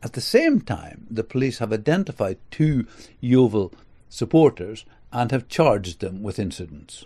At 0.03 0.15
the 0.15 0.23
same 0.23 0.63
time, 0.63 1.07
the 1.11 1.25
police 1.25 1.59
have 1.59 1.73
identified 1.73 2.39
two 2.51 2.87
Yeovil 3.21 3.75
supporters 4.09 4.87
and 5.13 5.31
have 5.33 5.49
charged 5.49 6.01
them 6.01 6.23
with 6.23 6.39
incidents. 6.39 7.05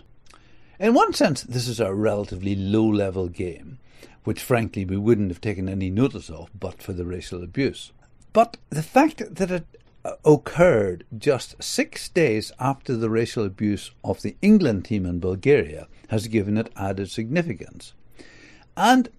In 0.79 0.93
one 0.93 1.13
sense, 1.13 1.43
this 1.43 1.67
is 1.67 1.79
a 1.79 1.93
relatively 1.93 2.55
low 2.55 2.87
level 2.87 3.27
game, 3.27 3.77
which 4.23 4.41
frankly 4.41 4.85
we 4.85 4.97
wouldn't 4.97 5.29
have 5.29 5.41
taken 5.41 5.69
any 5.69 5.89
notice 5.89 6.29
of 6.29 6.49
but 6.59 6.81
for 6.81 6.93
the 6.93 7.05
racial 7.05 7.43
abuse. 7.43 7.91
But 8.33 8.57
the 8.69 8.81
fact 8.83 9.35
that 9.35 9.51
it 9.51 9.65
uh, 10.03 10.13
occurred 10.25 11.05
just 11.15 11.61
six 11.61 12.09
days 12.09 12.51
after 12.59 12.97
the 12.97 13.09
racial 13.09 13.45
abuse 13.45 13.91
of 14.03 14.21
the 14.23 14.35
England 14.41 14.85
team 14.85 15.05
in 15.05 15.19
Bulgaria 15.19 15.87
has 16.09 16.27
given 16.27 16.57
it 16.57 16.73
added 16.75 17.11
significance. 17.11 17.93
And 18.75 19.09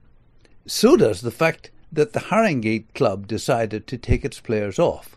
so 0.66 0.96
does 0.96 1.20
the 1.20 1.30
fact 1.30 1.70
that 1.92 2.12
the 2.12 2.20
Haringey 2.20 2.92
club 2.94 3.28
decided 3.28 3.87
to 3.87 3.96
take 3.96 4.25
its 4.25 4.40
players 4.40 4.78
off. 4.80 5.16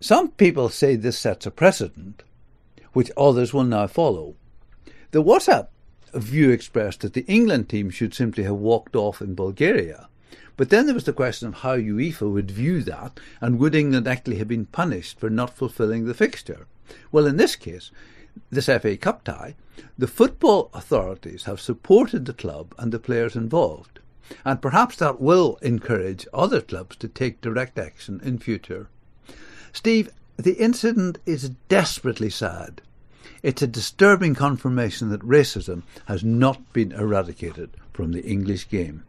Some 0.00 0.30
people 0.30 0.70
say 0.70 0.96
this 0.96 1.18
sets 1.18 1.46
a 1.46 1.50
precedent, 1.50 2.22
which 2.94 3.10
others 3.16 3.52
will 3.52 3.64
now 3.64 3.86
follow. 3.86 4.34
There 5.16 5.22
was 5.22 5.48
a 5.48 5.66
view 6.12 6.50
expressed 6.50 7.00
that 7.00 7.14
the 7.14 7.24
England 7.24 7.70
team 7.70 7.88
should 7.88 8.12
simply 8.12 8.44
have 8.44 8.56
walked 8.56 8.94
off 8.94 9.22
in 9.22 9.34
Bulgaria. 9.34 10.10
But 10.58 10.68
then 10.68 10.84
there 10.84 10.94
was 10.94 11.04
the 11.04 11.14
question 11.14 11.48
of 11.48 11.54
how 11.54 11.78
UEFA 11.78 12.30
would 12.30 12.50
view 12.50 12.82
that, 12.82 13.18
and 13.40 13.58
would 13.58 13.74
England 13.74 14.06
actually 14.06 14.36
have 14.36 14.48
been 14.48 14.66
punished 14.66 15.18
for 15.18 15.30
not 15.30 15.56
fulfilling 15.56 16.04
the 16.04 16.12
fixture? 16.12 16.66
Well, 17.10 17.24
in 17.24 17.38
this 17.38 17.56
case, 17.56 17.90
this 18.50 18.66
FA 18.66 18.98
Cup 18.98 19.24
tie, 19.24 19.54
the 19.96 20.06
football 20.06 20.68
authorities 20.74 21.44
have 21.44 21.62
supported 21.62 22.26
the 22.26 22.34
club 22.34 22.74
and 22.76 22.92
the 22.92 22.98
players 22.98 23.34
involved. 23.34 24.00
And 24.44 24.60
perhaps 24.60 24.96
that 24.96 25.18
will 25.18 25.56
encourage 25.62 26.28
other 26.34 26.60
clubs 26.60 26.94
to 26.96 27.08
take 27.08 27.40
direct 27.40 27.78
action 27.78 28.20
in 28.22 28.38
future. 28.38 28.90
Steve, 29.72 30.10
the 30.36 30.58
incident 30.62 31.20
is 31.24 31.52
desperately 31.70 32.28
sad. 32.28 32.82
It's 33.42 33.62
a 33.62 33.66
disturbing 33.66 34.34
confirmation 34.34 35.10
that 35.10 35.20
racism 35.20 35.82
has 36.06 36.24
not 36.24 36.72
been 36.72 36.92
eradicated 36.92 37.70
from 37.92 38.12
the 38.12 38.22
English 38.24 38.68
game. 38.68 39.04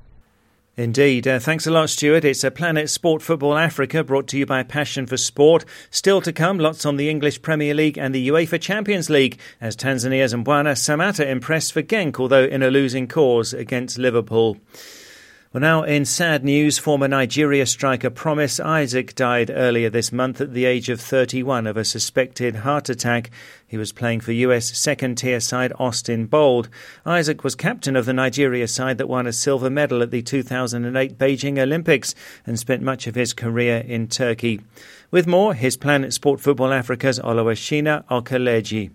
Indeed. 0.78 1.28
Uh, 1.28 1.40
thanks 1.40 1.66
a 1.66 1.72
lot, 1.72 1.90
Stuart. 1.90 2.24
It's 2.24 2.44
a 2.44 2.52
Planet 2.52 2.88
Sport 2.88 3.24
Football 3.24 3.58
Africa 3.58 4.04
brought 4.04 4.28
to 4.28 4.38
you 4.38 4.46
by 4.46 4.62
Passion 4.62 5.08
for 5.08 5.18
Sport. 5.18 5.66
Still 5.90 6.22
to 6.22 6.32
come, 6.32 6.60
lots 6.60 6.86
on 6.86 6.98
the 6.98 7.10
English 7.10 7.42
Premier 7.42 7.74
League 7.74 7.98
and 7.98 8.14
the 8.14 8.28
UEFA 8.28 8.62
Champions 8.62 9.10
League 9.10 9.40
as 9.60 9.76
Tanzania's 9.76 10.36
Mbwana 10.36 10.74
Samatta 10.74 11.26
impressed 11.26 11.74
for 11.74 11.82
Genk, 11.82 12.20
although 12.20 12.44
in 12.44 12.62
a 12.62 12.70
losing 12.70 13.08
cause 13.08 13.56
against 13.56 13.98
Liverpool. 13.98 14.58
Well, 15.54 15.62
now 15.62 15.84
in 15.84 16.04
sad 16.04 16.44
news, 16.44 16.78
former 16.78 17.08
Nigeria 17.08 17.66
striker 17.66 18.10
Promise 18.10 18.60
Isaac 18.60 19.16
died 19.16 19.50
earlier 19.50 19.90
this 19.90 20.12
month 20.12 20.42
at 20.42 20.54
the 20.54 20.66
age 20.66 20.90
of 20.90 21.00
31 21.00 21.68
of 21.68 21.78
a 21.78 21.86
suspected 21.86 22.58
heart 22.58 22.90
attack. 22.90 23.32
He 23.66 23.78
was 23.78 23.94
playing 23.94 24.20
for 24.20 24.34
US 24.34 24.78
second 24.78 25.20
tier 25.20 25.40
side 25.40 25.72
Austin 25.80 26.26
Bold. 26.26 26.68
Isaac 27.06 27.46
was 27.46 27.56
captain 27.56 27.96
of 27.96 28.06
the 28.06 28.12
Nigeria 28.12 28.68
side 28.68 28.98
that 28.98 29.08
won 29.08 29.26
a 29.26 29.32
silver 29.32 29.70
medal 29.70 30.02
at 30.02 30.12
the 30.12 30.22
2008 30.22 31.18
Beijing 31.18 31.58
Olympics 31.58 32.14
and 32.46 32.60
spent 32.60 32.82
much 32.82 33.08
of 33.08 33.16
his 33.16 33.32
career 33.32 33.78
in 33.88 34.10
Turkey. 34.10 34.60
With 35.12 35.28
more, 35.28 35.54
his 35.54 35.78
Planet 35.78 36.14
Sport 36.14 36.42
Football 36.42 36.74
Africa's 36.74 37.20
Oluwashina 37.20 38.04
Okeleji. 38.08 38.92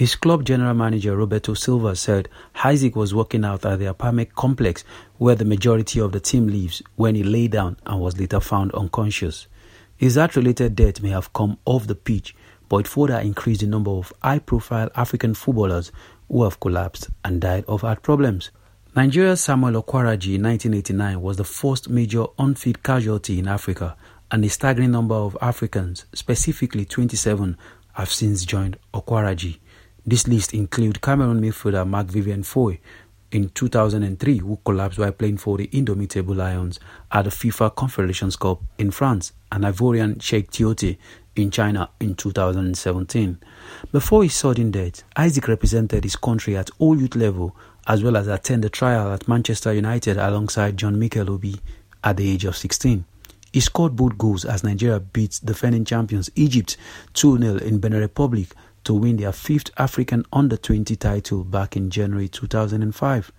His 0.00 0.14
club 0.14 0.44
general 0.46 0.72
manager 0.72 1.14
Roberto 1.14 1.52
Silva 1.52 1.94
said 1.94 2.30
Isaac 2.64 2.96
was 2.96 3.12
working 3.12 3.44
out 3.44 3.66
at 3.66 3.80
the 3.80 3.84
apartment 3.84 4.34
complex 4.34 4.82
where 5.20 5.34
the 5.34 5.44
majority 5.44 6.00
of 6.00 6.12
the 6.12 6.18
team 6.18 6.48
lives 6.48 6.80
when 6.96 7.14
he 7.14 7.22
lay 7.22 7.46
down 7.46 7.76
and 7.84 8.00
was 8.00 8.18
later 8.18 8.40
found 8.40 8.72
unconscious. 8.72 9.48
His 9.94 10.16
heart-related 10.16 10.74
death 10.74 11.02
may 11.02 11.10
have 11.10 11.34
come 11.34 11.58
off 11.66 11.86
the 11.86 11.94
pitch, 11.94 12.34
but 12.70 12.78
it 12.78 12.88
further 12.88 13.18
increased 13.18 13.60
the 13.60 13.66
number 13.66 13.90
of 13.90 14.14
high-profile 14.22 14.88
African 14.96 15.34
footballers 15.34 15.92
who 16.26 16.42
have 16.44 16.58
collapsed 16.58 17.10
and 17.22 17.38
died 17.38 17.66
of 17.68 17.82
heart 17.82 18.02
problems. 18.02 18.50
Nigeria's 18.96 19.42
Samuel 19.42 19.82
Okwaraji 19.82 20.36
in 20.36 20.42
1989 20.44 21.20
was 21.20 21.36
the 21.36 21.44
first 21.44 21.90
major 21.90 22.24
unfit 22.38 22.82
casualty 22.82 23.38
in 23.38 23.46
Africa, 23.46 23.98
and 24.30 24.42
a 24.42 24.48
staggering 24.48 24.92
number 24.92 25.16
of 25.16 25.36
Africans, 25.42 26.06
specifically 26.14 26.86
27, 26.86 27.58
have 27.92 28.10
since 28.10 28.46
joined 28.46 28.78
Okwaraji. 28.94 29.58
This 30.06 30.26
list 30.26 30.54
includes 30.54 30.98
Cameroon 31.00 31.42
midfielder 31.42 31.86
Marc 31.86 32.06
Vivien 32.06 32.42
Foé 32.42 32.78
in 33.32 33.48
2003 33.50 34.38
who 34.38 34.58
collapsed 34.64 34.98
while 34.98 35.12
playing 35.12 35.36
for 35.38 35.56
the 35.58 35.68
Indomitable 35.72 36.34
Lions 36.34 36.80
at 37.12 37.24
the 37.24 37.30
FIFA 37.30 37.74
Confederations 37.76 38.36
Cup 38.36 38.60
in 38.78 38.90
France 38.90 39.32
and 39.52 39.64
Ivorian 39.64 40.16
Cheick 40.18 40.50
Tioté 40.50 40.96
in 41.36 41.50
China 41.50 41.90
in 42.00 42.14
2017. 42.14 43.38
Before 43.92 44.22
his 44.22 44.34
sudden 44.34 44.70
death, 44.70 45.02
Isaac 45.16 45.48
represented 45.48 46.04
his 46.04 46.16
country 46.16 46.56
at 46.56 46.70
all 46.78 47.00
youth 47.00 47.14
level 47.16 47.56
as 47.86 48.02
well 48.02 48.16
as 48.16 48.26
attend 48.28 48.64
a 48.64 48.68
trial 48.68 49.12
at 49.12 49.28
Manchester 49.28 49.72
United 49.72 50.16
alongside 50.16 50.76
John 50.76 50.98
Mikel 50.98 51.30
Obi 51.30 51.60
at 52.04 52.16
the 52.16 52.30
age 52.30 52.44
of 52.44 52.56
16. 52.56 53.04
He 53.52 53.60
scored 53.60 53.96
both 53.96 54.16
goals 54.16 54.44
as 54.44 54.62
Nigeria 54.62 55.00
beat 55.00 55.40
defending 55.44 55.84
champions 55.84 56.30
Egypt 56.36 56.76
2 57.14 57.38
0 57.38 57.56
in 57.56 57.78
Benin 57.78 58.00
Republic 58.00 58.48
to 58.84 58.94
win 58.94 59.16
their 59.16 59.32
fifth 59.32 59.70
African 59.76 60.24
Under 60.32 60.56
20 60.56 60.96
title 60.96 61.44
back 61.44 61.76
in 61.76 61.90
January 61.90 62.28
2005. 62.28 63.32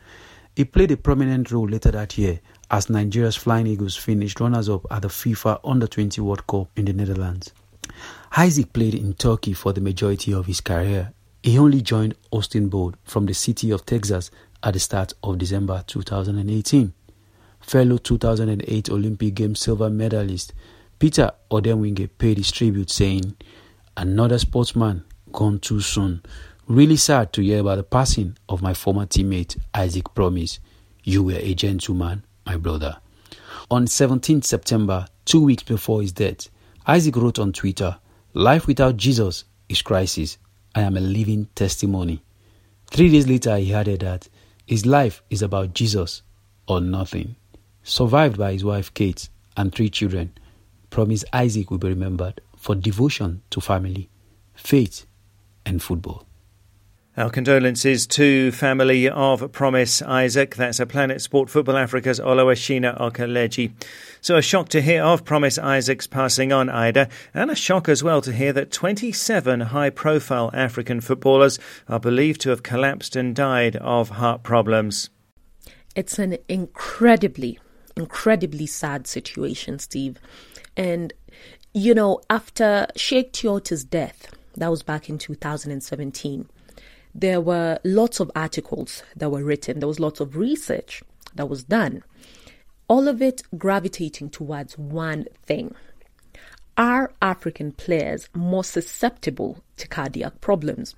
He 0.55 0.65
played 0.65 0.91
a 0.91 0.97
prominent 0.97 1.51
role 1.51 1.67
later 1.67 1.91
that 1.91 2.17
year 2.17 2.39
as 2.69 2.89
Nigeria's 2.89 3.35
Flying 3.35 3.67
Eagles 3.67 3.95
finished 3.95 4.39
runners 4.39 4.69
up 4.69 4.85
at 4.91 5.01
the 5.01 5.07
FIFA 5.07 5.59
Under 5.63 5.87
20 5.87 6.21
World 6.21 6.45
Cup 6.47 6.69
in 6.75 6.85
the 6.85 6.93
Netherlands. 6.93 7.53
Isaac 8.37 8.71
played 8.73 8.95
in 8.95 9.13
Turkey 9.13 9.53
for 9.53 9.73
the 9.73 9.81
majority 9.81 10.33
of 10.33 10.45
his 10.45 10.61
career. 10.61 11.13
He 11.43 11.57
only 11.57 11.81
joined 11.81 12.15
Austin 12.31 12.69
Bold 12.69 12.97
from 13.03 13.25
the 13.25 13.33
city 13.33 13.71
of 13.71 13.85
Texas 13.85 14.29
at 14.63 14.73
the 14.73 14.79
start 14.79 15.13
of 15.23 15.37
December 15.37 15.83
2018. 15.87 16.93
Fellow 17.59 17.97
2008 17.97 18.89
Olympic 18.89 19.33
Games 19.35 19.59
silver 19.59 19.89
medalist 19.89 20.53
Peter 20.99 21.31
Odemwingie 21.49 22.09
paid 22.17 22.37
his 22.37 22.51
tribute, 22.51 22.91
saying, 22.91 23.35
Another 23.97 24.37
sportsman 24.37 25.03
gone 25.31 25.59
too 25.59 25.81
soon. 25.81 26.21
Really 26.67 26.95
sad 26.95 27.33
to 27.33 27.41
hear 27.41 27.59
about 27.59 27.75
the 27.75 27.83
passing 27.83 28.37
of 28.47 28.61
my 28.61 28.73
former 28.73 29.05
teammate 29.05 29.57
Isaac 29.73 30.13
Promise. 30.13 30.59
You 31.03 31.23
were 31.23 31.39
a 31.39 31.53
gentleman, 31.53 32.23
my 32.45 32.57
brother. 32.57 32.97
On 33.69 33.87
17 33.87 34.41
September, 34.41 35.07
two 35.25 35.43
weeks 35.43 35.63
before 35.63 36.01
his 36.01 36.11
death, 36.11 36.49
Isaac 36.85 37.15
wrote 37.15 37.39
on 37.39 37.53
Twitter, 37.53 37.97
Life 38.33 38.67
without 38.67 38.97
Jesus 38.97 39.45
is 39.69 39.81
crisis. 39.81 40.37
I 40.73 40.81
am 40.81 40.95
a 40.95 41.01
living 41.01 41.47
testimony. 41.55 42.23
Three 42.87 43.09
days 43.09 43.27
later, 43.27 43.57
he 43.57 43.73
added 43.73 44.01
that 44.01 44.29
his 44.65 44.85
life 44.85 45.21
is 45.29 45.41
about 45.41 45.73
Jesus 45.73 46.21
or 46.67 46.79
nothing. 46.79 47.35
Survived 47.83 48.37
by 48.37 48.53
his 48.53 48.63
wife 48.63 48.93
Kate 48.93 49.27
and 49.57 49.73
three 49.73 49.89
children, 49.89 50.33
Promise 50.89 51.25
Isaac 51.33 51.71
will 51.71 51.77
be 51.77 51.89
remembered 51.89 52.41
for 52.55 52.75
devotion 52.75 53.41
to 53.49 53.59
family, 53.59 54.09
faith, 54.53 55.05
and 55.65 55.81
football. 55.81 56.25
Our 57.17 57.29
condolences 57.29 58.07
to 58.07 58.53
family 58.53 59.09
of 59.09 59.51
Promise 59.51 60.01
Isaac. 60.01 60.55
That's 60.55 60.79
a 60.79 60.85
Planet 60.85 61.21
Sport 61.21 61.49
Football 61.49 61.75
Africa's 61.75 62.21
Oluwashina 62.21 62.97
Okeleji. 62.97 63.73
So 64.21 64.37
a 64.37 64.41
shock 64.41 64.69
to 64.69 64.81
hear 64.81 65.03
of 65.03 65.25
Promise 65.25 65.57
Isaac's 65.57 66.07
passing 66.07 66.53
on, 66.53 66.69
Ida, 66.69 67.09
and 67.33 67.51
a 67.51 67.55
shock 67.55 67.89
as 67.89 68.01
well 68.01 68.21
to 68.21 68.31
hear 68.31 68.53
that 68.53 68.71
27 68.71 69.59
high-profile 69.59 70.51
African 70.53 71.01
footballers 71.01 71.59
are 71.89 71.99
believed 71.99 72.39
to 72.41 72.49
have 72.49 72.63
collapsed 72.63 73.17
and 73.17 73.35
died 73.35 73.75
of 73.75 74.11
heart 74.11 74.41
problems. 74.41 75.09
It's 75.97 76.17
an 76.17 76.37
incredibly, 76.47 77.59
incredibly 77.97 78.67
sad 78.67 79.05
situation, 79.05 79.79
Steve. 79.79 80.17
And, 80.77 81.11
you 81.73 81.93
know, 81.93 82.21
after 82.29 82.87
Cheick 82.95 83.31
Tioté's 83.33 83.83
death, 83.83 84.33
that 84.55 84.69
was 84.69 84.83
back 84.83 85.09
in 85.09 85.17
2017 85.17 86.47
there 87.13 87.41
were 87.41 87.79
lots 87.83 88.19
of 88.19 88.31
articles 88.35 89.03
that 89.15 89.29
were 89.29 89.43
written, 89.43 89.79
there 89.79 89.87
was 89.87 89.99
lots 89.99 90.19
of 90.19 90.35
research 90.37 91.03
that 91.35 91.49
was 91.49 91.63
done. 91.63 92.03
All 92.87 93.07
of 93.07 93.21
it 93.21 93.43
gravitating 93.57 94.29
towards 94.29 94.77
one 94.77 95.25
thing. 95.43 95.75
Are 96.77 97.11
African 97.21 97.73
players 97.73 98.29
more 98.33 98.63
susceptible 98.63 99.63
to 99.77 99.87
cardiac 99.87 100.41
problems? 100.41 100.95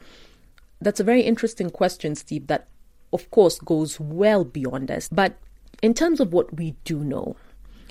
That's 0.82 1.00
a 1.00 1.04
very 1.04 1.22
interesting 1.22 1.70
question, 1.70 2.16
Steve, 2.16 2.48
that 2.48 2.68
of 3.12 3.30
course 3.32 3.60
goes 3.60 4.00
well 4.00 4.44
beyond 4.44 4.92
us. 4.92 5.10
But 5.12 5.38
in 5.82 5.94
terms 5.94 6.20
of 6.20 6.34
what 6.34 6.56
we 6.56 6.76
do 6.84 7.04
know, 7.04 7.36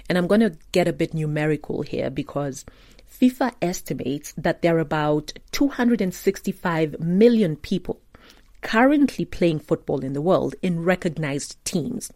and 0.09 0.19
I'm 0.19 0.27
going 0.27 0.41
to 0.41 0.57
get 0.73 0.89
a 0.89 0.93
bit 0.93 1.15
numerical 1.15 1.83
here 1.83 2.11
because 2.11 2.65
FIFA 3.13 3.55
estimates 3.61 4.33
that 4.37 4.63
there 4.63 4.77
are 4.77 4.81
about 4.81 5.33
265 5.53 6.99
million 7.01 7.57
people 7.57 8.01
currently 8.63 9.25
playing 9.25 9.59
football 9.59 10.05
in 10.05 10.13
the 10.13 10.23
world 10.23 10.55
in 10.63 10.85
recognized 10.85 11.63
teams. 11.65 12.13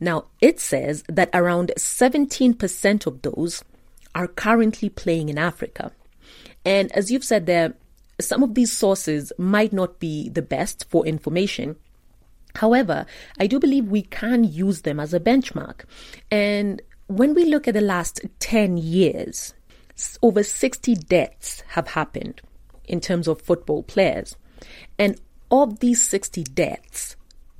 Now, 0.00 0.26
it 0.40 0.58
says 0.60 1.04
that 1.08 1.30
around 1.32 1.72
17% 1.76 3.06
of 3.06 3.22
those 3.22 3.62
are 4.14 4.26
currently 4.26 4.88
playing 4.88 5.28
in 5.28 5.38
Africa. 5.38 5.92
And 6.64 6.90
as 6.92 7.10
you've 7.10 7.24
said 7.24 7.46
there, 7.46 7.74
some 8.20 8.42
of 8.42 8.54
these 8.54 8.72
sources 8.72 9.32
might 9.38 9.72
not 9.72 10.00
be 10.00 10.28
the 10.28 10.42
best 10.42 10.86
for 10.88 11.06
information. 11.06 11.76
However, 12.56 13.04
I 13.38 13.46
do 13.46 13.60
believe 13.60 13.86
we 13.86 14.02
can 14.02 14.42
use 14.44 14.82
them 14.82 14.98
as 14.98 15.12
a 15.12 15.20
benchmark. 15.20 15.84
And 16.30 16.80
when 17.06 17.34
we 17.34 17.44
look 17.44 17.68
at 17.68 17.74
the 17.74 17.82
last 17.82 18.20
10 18.40 18.78
years, 18.78 19.54
over 20.22 20.42
60 20.42 20.94
deaths 20.94 21.62
have 21.68 21.88
happened 21.88 22.40
in 22.84 23.00
terms 23.00 23.28
of 23.28 23.40
football 23.40 23.82
players. 23.82 24.36
And 24.98 25.20
of 25.50 25.80
these 25.80 26.02
60 26.02 26.44
deaths, 26.44 27.16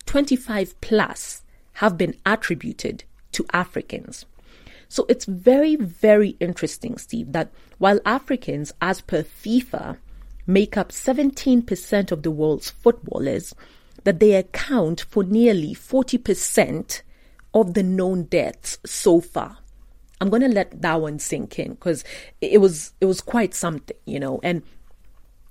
25 0.07 0.81
plus 0.81 1.43
have 1.75 1.99
been 1.99 2.15
attributed 2.25 3.05
to 3.33 3.47
Africans. 3.53 4.25
So 4.89 5.05
it's 5.09 5.25
very, 5.25 5.77
very 5.77 6.37
interesting, 6.41 6.97
Steve, 6.97 7.33
that 7.33 7.51
while 7.79 8.01
Africans, 8.05 8.73
as 8.81 9.01
per 9.01 9.23
FIFA, 9.23 9.99
make 10.47 10.77
up 10.77 10.91
17% 10.91 12.13
of 12.13 12.23
the 12.23 12.31
world's 12.31 12.71
footballers, 12.71 13.55
that 14.05 14.21
they 14.21 14.35
account 14.35 15.01
for 15.01 15.25
nearly 15.25 15.75
40% 15.75 17.03
of 17.53 17.75
the 17.75 17.83
known 17.83 18.25
deaths 18.25 18.79
so 18.87 19.21
far. 19.21 19.59
I'm 20.21 20.31
to 20.31 20.49
let 20.49 20.81
that 20.83 21.01
one 21.01 21.19
sink 21.19 21.59
in 21.59 21.73
because 21.75 22.05
it 22.41 22.61
was 22.61 22.93
it 23.01 23.07
was 23.07 23.21
quite 23.21 23.55
something, 23.55 23.97
you 24.07 24.19
know. 24.19 24.41
And 24.43 24.63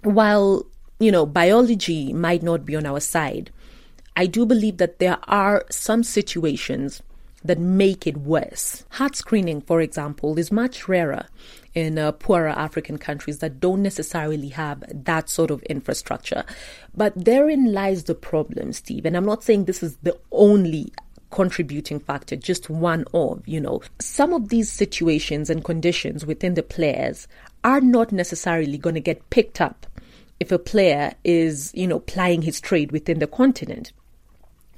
while 0.02 0.66
you 1.00 1.12
know, 1.12 1.26
biology 1.26 2.14
might 2.14 2.42
not 2.42 2.66
be 2.66 2.76
on 2.76 2.86
our 2.86 3.00
side, 3.00 3.52
I 4.16 4.28
do 4.28 4.46
believe 4.46 4.78
that 4.78 5.00
there 5.00 5.18
are 5.28 5.66
some 5.70 6.04
situations 6.04 7.02
that 7.44 7.60
make 7.60 8.08
it 8.08 8.18
worse. 8.18 8.86
Heart 8.92 9.16
screening, 9.16 9.62
for 9.62 9.80
example, 9.82 10.40
is 10.40 10.52
much 10.52 10.88
rarer 10.88 11.28
in 11.76 12.00
uh, 12.00 12.12
poorer 12.14 12.48
African 12.48 12.98
countries 12.98 13.40
that 13.40 13.60
don't 13.60 13.84
necessarily 13.84 14.50
have 14.50 14.84
that 14.90 15.30
sort 15.30 15.52
of 15.52 15.62
infrastructure. 15.64 16.44
But 16.96 17.14
therein 17.26 17.72
lies 17.72 18.06
the 18.06 18.16
problem, 18.16 18.74
Steve. 18.74 19.06
And 19.06 19.16
I'm 19.16 19.26
not 19.26 19.44
saying 19.44 19.66
this 19.66 19.84
is 19.84 19.98
the 19.98 20.18
only 20.32 20.92
contributing 21.36 22.00
factor, 22.00 22.38
just 22.38 22.70
one 22.70 23.04
of, 23.14 23.46
you 23.46 23.60
know. 23.60 23.82
Some 24.00 24.32
of 24.32 24.48
these 24.48 24.72
situations 24.72 25.50
and 25.50 25.66
conditions 25.66 26.26
within 26.26 26.54
the 26.54 26.64
players 26.64 27.28
are 27.66 27.82
not 27.82 28.14
necessarily 28.14 28.78
going 28.78 28.96
to 28.96 29.02
get 29.02 29.30
picked 29.32 29.60
up 29.60 29.86
if 30.40 30.50
a 30.54 30.58
player 30.58 31.14
is, 31.26 31.74
you 31.76 31.88
know, 31.88 32.00
plying 32.00 32.42
his 32.42 32.62
trade 32.62 32.94
within 32.94 33.20
the 33.20 33.28
continent. 33.28 33.92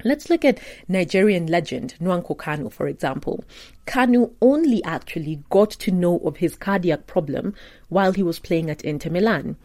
Let's 0.03 0.31
look 0.31 0.43
at 0.43 0.59
Nigerian 0.87 1.45
legend 1.45 1.93
Nwankwo 2.01 2.35
Kanu, 2.35 2.73
for 2.73 2.87
example. 2.87 3.43
Kanu 3.85 4.33
only 4.41 4.83
actually 4.83 5.43
got 5.51 5.69
to 5.71 5.91
know 5.91 6.17
of 6.19 6.37
his 6.37 6.55
cardiac 6.55 7.05
problem 7.05 7.53
while 7.89 8.13
he 8.13 8.23
was 8.23 8.39
playing 8.39 8.71
at 8.71 8.81
Inter 8.81 9.11
Milan. 9.11 9.57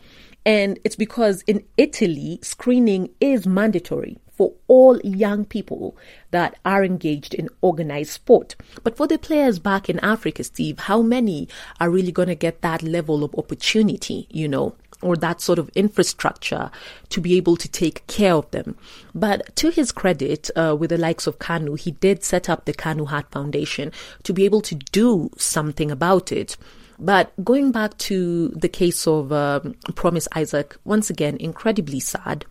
And 0.45 0.79
it's 0.85 0.97
because 0.97 1.43
in 1.47 1.65
Italy, 1.79 2.39
screening 2.43 3.09
is 3.19 3.47
mandatory 3.47 4.19
for 4.33 4.53
all 4.67 5.01
young 5.01 5.45
people 5.45 5.97
that 6.31 6.57
are 6.65 6.85
engaged 6.85 7.35
in 7.35 7.49
organized 7.61 8.11
sport. 8.11 8.57
But 8.83 8.97
for 8.97 9.07
the 9.07 9.19
players 9.19 9.59
back 9.59 9.89
in 9.89 9.99
Africa, 10.01 10.45
Steve, 10.45 10.81
how 10.81 11.03
many 11.03 11.49
are 11.81 11.91
really 11.91 12.13
going 12.13 12.29
to 12.29 12.35
get 12.35 12.63
that 12.63 12.83
level 12.83 13.25
of 13.25 13.35
opportunity, 13.35 14.27
you 14.31 14.49
know? 14.49 14.75
or 15.03 15.17
that 15.17 15.41
sort 15.41 15.59
of 15.59 15.69
infrastructure 15.71 16.71
to 17.09 17.21
be 17.21 17.37
able 17.37 17.57
to 17.57 17.69
take 17.69 18.07
care 18.07 18.35
of 18.35 18.51
them. 18.53 18.77
But 19.15 19.55
to 19.57 19.71
his 19.71 19.93
credit, 19.93 20.49
uh, 20.57 20.77
with 20.79 20.91
the 20.91 20.97
likes 20.97 21.27
of 21.27 21.39
Kanu, 21.41 21.79
he 21.79 21.91
did 21.91 22.25
set 22.25 22.49
up 22.49 22.65
the 22.65 22.73
Kanu 22.73 23.09
Heart 23.09 23.33
Foundation 23.33 23.93
to 24.23 24.33
be 24.33 24.45
able 24.45 24.63
to 24.63 24.77
do 24.77 25.31
something 25.37 25.91
about 25.91 26.33
it. 26.33 26.57
But 27.03 27.33
going 27.43 27.73
back 27.73 27.99
to 27.99 28.49
the 28.51 28.69
case 28.69 29.09
of 29.09 29.33
um, 29.33 29.75
Promise 29.97 30.29
Isaac, 30.37 30.77
once 30.85 31.11
again, 31.11 31.37
incredibly 31.41 31.99
sad 31.99 32.45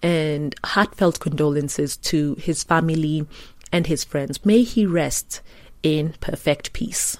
and 0.00 0.54
heartfelt 0.64 1.18
condolences 1.18 1.96
to 1.96 2.36
his 2.36 2.62
family 2.62 3.26
and 3.72 3.88
his 3.88 4.04
friends. 4.04 4.44
May 4.46 4.62
he 4.62 4.86
rest 4.86 5.42
in 5.82 6.14
perfect 6.20 6.72
peace. 6.72 7.18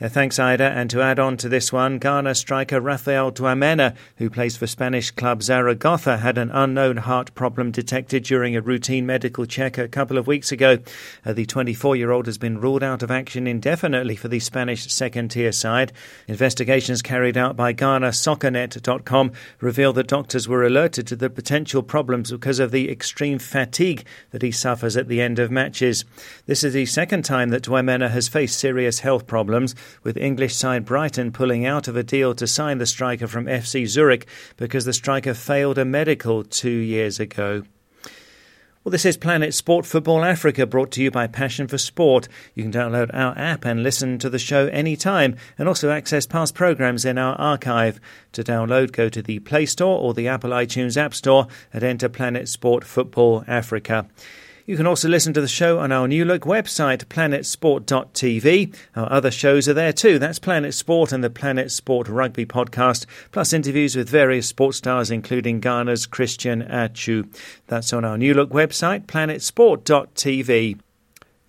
Thanks, 0.00 0.38
Ida. 0.38 0.62
And 0.62 0.88
to 0.90 1.02
add 1.02 1.18
on 1.18 1.36
to 1.38 1.48
this 1.48 1.72
one, 1.72 1.98
Ghana 1.98 2.36
striker 2.36 2.80
Raphael 2.80 3.32
Dwamena, 3.32 3.96
who 4.18 4.30
plays 4.30 4.56
for 4.56 4.68
Spanish 4.68 5.10
club 5.10 5.42
Zaragoza, 5.42 6.18
had 6.18 6.38
an 6.38 6.52
unknown 6.52 6.98
heart 6.98 7.34
problem 7.34 7.72
detected 7.72 8.22
during 8.22 8.54
a 8.54 8.60
routine 8.60 9.06
medical 9.06 9.44
check 9.44 9.76
a 9.76 9.88
couple 9.88 10.16
of 10.16 10.28
weeks 10.28 10.52
ago. 10.52 10.78
Uh, 11.26 11.32
the 11.32 11.46
24 11.46 11.96
year 11.96 12.12
old 12.12 12.26
has 12.26 12.38
been 12.38 12.60
ruled 12.60 12.84
out 12.84 13.02
of 13.02 13.10
action 13.10 13.48
indefinitely 13.48 14.14
for 14.14 14.28
the 14.28 14.38
Spanish 14.38 14.86
second 14.86 15.32
tier 15.32 15.50
side. 15.50 15.92
Investigations 16.28 17.02
carried 17.02 17.36
out 17.36 17.56
by 17.56 17.74
GhanaSoccerNet.com 17.74 19.32
reveal 19.60 19.92
that 19.94 20.06
doctors 20.06 20.46
were 20.46 20.64
alerted 20.64 21.08
to 21.08 21.16
the 21.16 21.28
potential 21.28 21.82
problems 21.82 22.30
because 22.30 22.60
of 22.60 22.70
the 22.70 22.88
extreme 22.88 23.40
fatigue 23.40 24.06
that 24.30 24.42
he 24.42 24.52
suffers 24.52 24.96
at 24.96 25.08
the 25.08 25.20
end 25.20 25.40
of 25.40 25.50
matches. 25.50 26.04
This 26.46 26.62
is 26.62 26.74
the 26.74 26.86
second 26.86 27.24
time 27.24 27.48
that 27.48 27.64
Dwamena 27.64 28.10
has 28.10 28.28
faced 28.28 28.60
serious 28.60 29.00
health 29.00 29.26
problems 29.26 29.74
with 30.02 30.16
English 30.16 30.54
side 30.54 30.84
Brighton 30.84 31.32
pulling 31.32 31.66
out 31.66 31.88
of 31.88 31.96
a 31.96 32.02
deal 32.02 32.34
to 32.34 32.46
sign 32.46 32.78
the 32.78 32.86
striker 32.86 33.26
from 33.26 33.46
FC 33.46 33.86
Zurich 33.86 34.26
because 34.56 34.84
the 34.84 34.92
striker 34.92 35.34
failed 35.34 35.78
a 35.78 35.84
medical 35.84 36.44
two 36.44 36.68
years 36.68 37.20
ago. 37.20 37.62
Well, 38.88 38.92
this 38.92 39.04
is 39.04 39.18
Planet 39.18 39.52
Sport 39.52 39.84
Football 39.84 40.24
Africa, 40.24 40.64
brought 40.64 40.92
to 40.92 41.02
you 41.02 41.10
by 41.10 41.26
Passion 41.26 41.68
for 41.68 41.76
Sport. 41.76 42.26
You 42.54 42.62
can 42.62 42.72
download 42.72 43.10
our 43.12 43.36
app 43.36 43.66
and 43.66 43.82
listen 43.82 44.18
to 44.20 44.30
the 44.30 44.38
show 44.38 44.68
anytime, 44.68 45.36
and 45.58 45.68
also 45.68 45.90
access 45.90 46.26
past 46.26 46.54
programs 46.54 47.04
in 47.04 47.18
our 47.18 47.34
archive. 47.34 48.00
To 48.32 48.42
download, 48.42 48.92
go 48.92 49.10
to 49.10 49.20
the 49.20 49.40
Play 49.40 49.66
Store 49.66 50.00
or 50.00 50.14
the 50.14 50.28
Apple 50.28 50.52
iTunes 50.52 50.96
App 50.96 51.12
Store 51.12 51.48
and 51.70 51.82
enter 51.82 52.08
Planet 52.08 52.48
Sport 52.48 52.82
Football 52.82 53.44
Africa. 53.46 54.08
You 54.68 54.76
can 54.76 54.86
also 54.86 55.08
listen 55.08 55.32
to 55.32 55.40
the 55.40 55.48
show 55.48 55.78
on 55.78 55.92
our 55.92 56.06
new 56.06 56.26
look 56.26 56.42
website, 56.42 57.06
planetsport.tv. 57.06 58.76
Our 58.94 59.10
other 59.10 59.30
shows 59.30 59.66
are 59.66 59.72
there 59.72 59.94
too. 59.94 60.18
That's 60.18 60.38
Planet 60.38 60.74
Sport 60.74 61.10
and 61.10 61.24
the 61.24 61.30
Planet 61.30 61.70
Sport 61.70 62.06
Rugby 62.06 62.44
podcast, 62.44 63.06
plus 63.32 63.54
interviews 63.54 63.96
with 63.96 64.10
various 64.10 64.46
sports 64.46 64.76
stars, 64.76 65.10
including 65.10 65.60
Ghana's 65.60 66.04
Christian 66.04 66.60
Atsu. 66.60 67.24
That's 67.68 67.94
on 67.94 68.04
our 68.04 68.18
new 68.18 68.34
look 68.34 68.50
website, 68.50 69.06
planetsport.tv. 69.06 70.78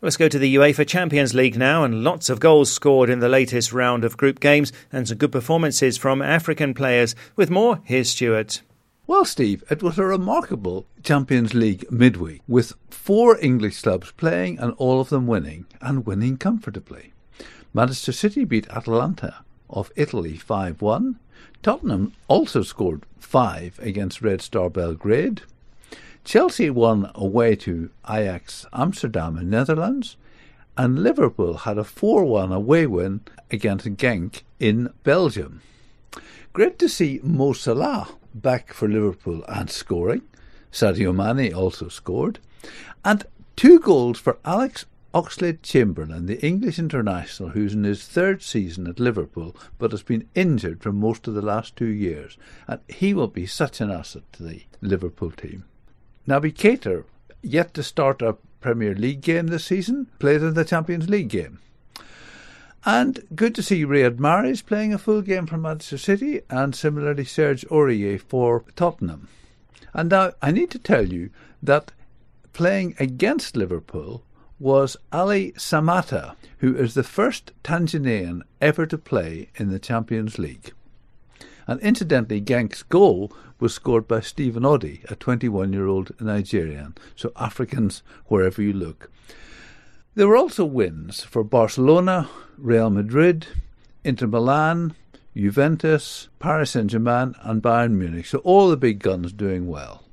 Let's 0.01 0.15
go 0.15 0.29
to 0.29 0.39
the 0.39 0.55
UEFA 0.55 0.87
Champions 0.87 1.33
League 1.33 1.57
now, 1.57 1.83
and 1.83 2.05
lots 2.05 2.29
of 2.29 2.39
goals 2.39 2.71
scored 2.71 3.09
in 3.09 3.19
the 3.19 3.27
latest 3.27 3.73
round 3.73 4.05
of 4.05 4.15
group 4.15 4.39
games, 4.39 4.71
and 4.93 5.05
some 5.05 5.17
good 5.17 5.33
performances 5.33 5.97
from 5.97 6.21
African 6.21 6.73
players. 6.73 7.15
With 7.35 7.49
more, 7.49 7.81
here's 7.83 8.11
Stuart. 8.11 8.61
Well, 9.09 9.25
Steve, 9.25 9.63
it 9.71 9.81
was 9.81 9.97
a 9.97 10.05
remarkable 10.05 10.85
Champions 11.01 11.55
League 11.55 11.91
midweek 11.91 12.43
with 12.47 12.73
four 12.91 13.39
English 13.43 13.81
clubs 13.81 14.11
playing 14.11 14.59
and 14.59 14.71
all 14.77 15.01
of 15.01 15.09
them 15.09 15.25
winning, 15.25 15.65
and 15.81 16.05
winning 16.05 16.37
comfortably. 16.37 17.13
Manchester 17.73 18.11
City 18.11 18.43
beat 18.45 18.69
Atalanta 18.69 19.37
of 19.67 19.91
Italy 19.95 20.37
5 20.37 20.83
1. 20.83 21.17
Tottenham 21.63 22.13
also 22.27 22.61
scored 22.61 23.01
5 23.17 23.79
against 23.81 24.21
Red 24.21 24.43
Star 24.43 24.69
Belgrade. 24.69 25.41
Chelsea 26.23 26.69
won 26.69 27.09
away 27.15 27.55
to 27.55 27.89
Ajax 28.07 28.67
Amsterdam 28.73 29.37
in 29.37 29.49
Netherlands. 29.49 30.17
And 30.77 31.01
Liverpool 31.01 31.57
had 31.57 31.79
a 31.79 31.83
4 31.83 32.25
1 32.25 32.51
away 32.51 32.85
win 32.85 33.21
against 33.49 33.87
Genk 33.87 34.43
in 34.59 34.93
Belgium. 35.01 35.61
Great 36.53 36.77
to 36.77 36.87
see 36.87 37.19
Mo 37.23 37.53
Salah 37.53 38.09
back 38.33 38.73
for 38.73 38.87
Liverpool 38.87 39.43
and 39.47 39.69
scoring. 39.69 40.21
Sadio 40.71 41.13
Mane 41.13 41.53
also 41.53 41.87
scored. 41.87 42.39
And 43.03 43.25
two 43.55 43.79
goals 43.79 44.19
for 44.19 44.37
Alex 44.45 44.85
Oxlade 45.13 45.63
Chamberlain, 45.63 46.27
the 46.27 46.45
English 46.45 46.77
international 46.77 47.49
who's 47.49 47.73
in 47.73 47.83
his 47.83 48.07
third 48.07 48.43
season 48.43 48.85
at 48.85 48.99
Liverpool 48.99 49.55
but 49.79 49.91
has 49.91 50.03
been 50.03 50.27
injured 50.35 50.83
for 50.83 50.91
most 50.91 51.27
of 51.27 51.33
the 51.33 51.41
last 51.41 51.75
two 51.75 51.87
years. 51.87 52.37
And 52.67 52.79
he 52.87 53.13
will 53.13 53.27
be 53.27 53.47
such 53.47 53.81
an 53.81 53.89
asset 53.89 54.23
to 54.33 54.43
the 54.43 54.61
Liverpool 54.81 55.31
team. 55.31 55.65
Naby 56.27 56.53
Keita, 56.53 57.05
yet 57.41 57.73
to 57.73 57.81
start 57.81 58.21
a 58.21 58.37
Premier 58.61 58.93
League 58.93 59.21
game 59.21 59.47
this 59.47 59.65
season, 59.65 60.07
played 60.19 60.43
in 60.43 60.53
the 60.53 60.65
Champions 60.65 61.09
League 61.09 61.29
game. 61.29 61.59
And 62.85 63.23
good 63.35 63.55
to 63.55 63.63
see 63.63 63.85
Riyad 63.85 64.17
Mahrez 64.17 64.65
playing 64.65 64.93
a 64.93 64.97
full 64.97 65.21
game 65.21 65.45
for 65.45 65.57
Manchester 65.57 65.97
City 65.97 66.41
and 66.49 66.73
similarly 66.73 67.25
Serge 67.25 67.65
Aurier 67.67 68.21
for 68.21 68.63
Tottenham. 68.75 69.27
And 69.93 70.09
now 70.09 70.31
I 70.41 70.51
need 70.51 70.71
to 70.71 70.79
tell 70.79 71.07
you 71.11 71.29
that 71.61 71.91
playing 72.53 72.95
against 72.99 73.57
Liverpool 73.57 74.23
was 74.59 74.97
Ali 75.11 75.53
Samatta, 75.53 76.35
who 76.59 76.75
is 76.75 76.93
the 76.93 77.03
first 77.03 77.51
Tanzanian 77.63 78.41
ever 78.61 78.85
to 78.85 78.97
play 78.97 79.49
in 79.55 79.69
the 79.69 79.79
Champions 79.79 80.37
League. 80.37 80.73
And 81.67 81.79
incidentally, 81.81 82.41
Genk's 82.41 82.83
goal 82.83 83.31
was 83.59 83.73
scored 83.73 84.07
by 84.07 84.21
Stephen 84.21 84.63
Odey, 84.63 85.09
a 85.11 85.15
21 85.15 85.73
year 85.73 85.87
old 85.87 86.11
Nigerian. 86.19 86.95
So 87.15 87.31
Africans 87.35 88.03
wherever 88.25 88.61
you 88.61 88.73
look. 88.73 89.11
There 90.15 90.27
were 90.27 90.37
also 90.37 90.65
wins 90.65 91.23
for 91.23 91.43
Barcelona, 91.43 92.29
Real 92.61 92.89
Madrid, 92.89 93.47
Inter 94.03 94.27
Milan, 94.27 94.95
Juventus, 95.35 96.27
Paris 96.39 96.71
Saint 96.71 96.87
Germain, 96.87 97.35
and 97.41 97.61
Bayern 97.61 97.91
Munich. 97.91 98.25
So 98.25 98.39
all 98.39 98.69
the 98.69 98.77
big 98.77 98.99
guns 98.99 99.31
doing 99.31 99.67
well. 99.67 100.03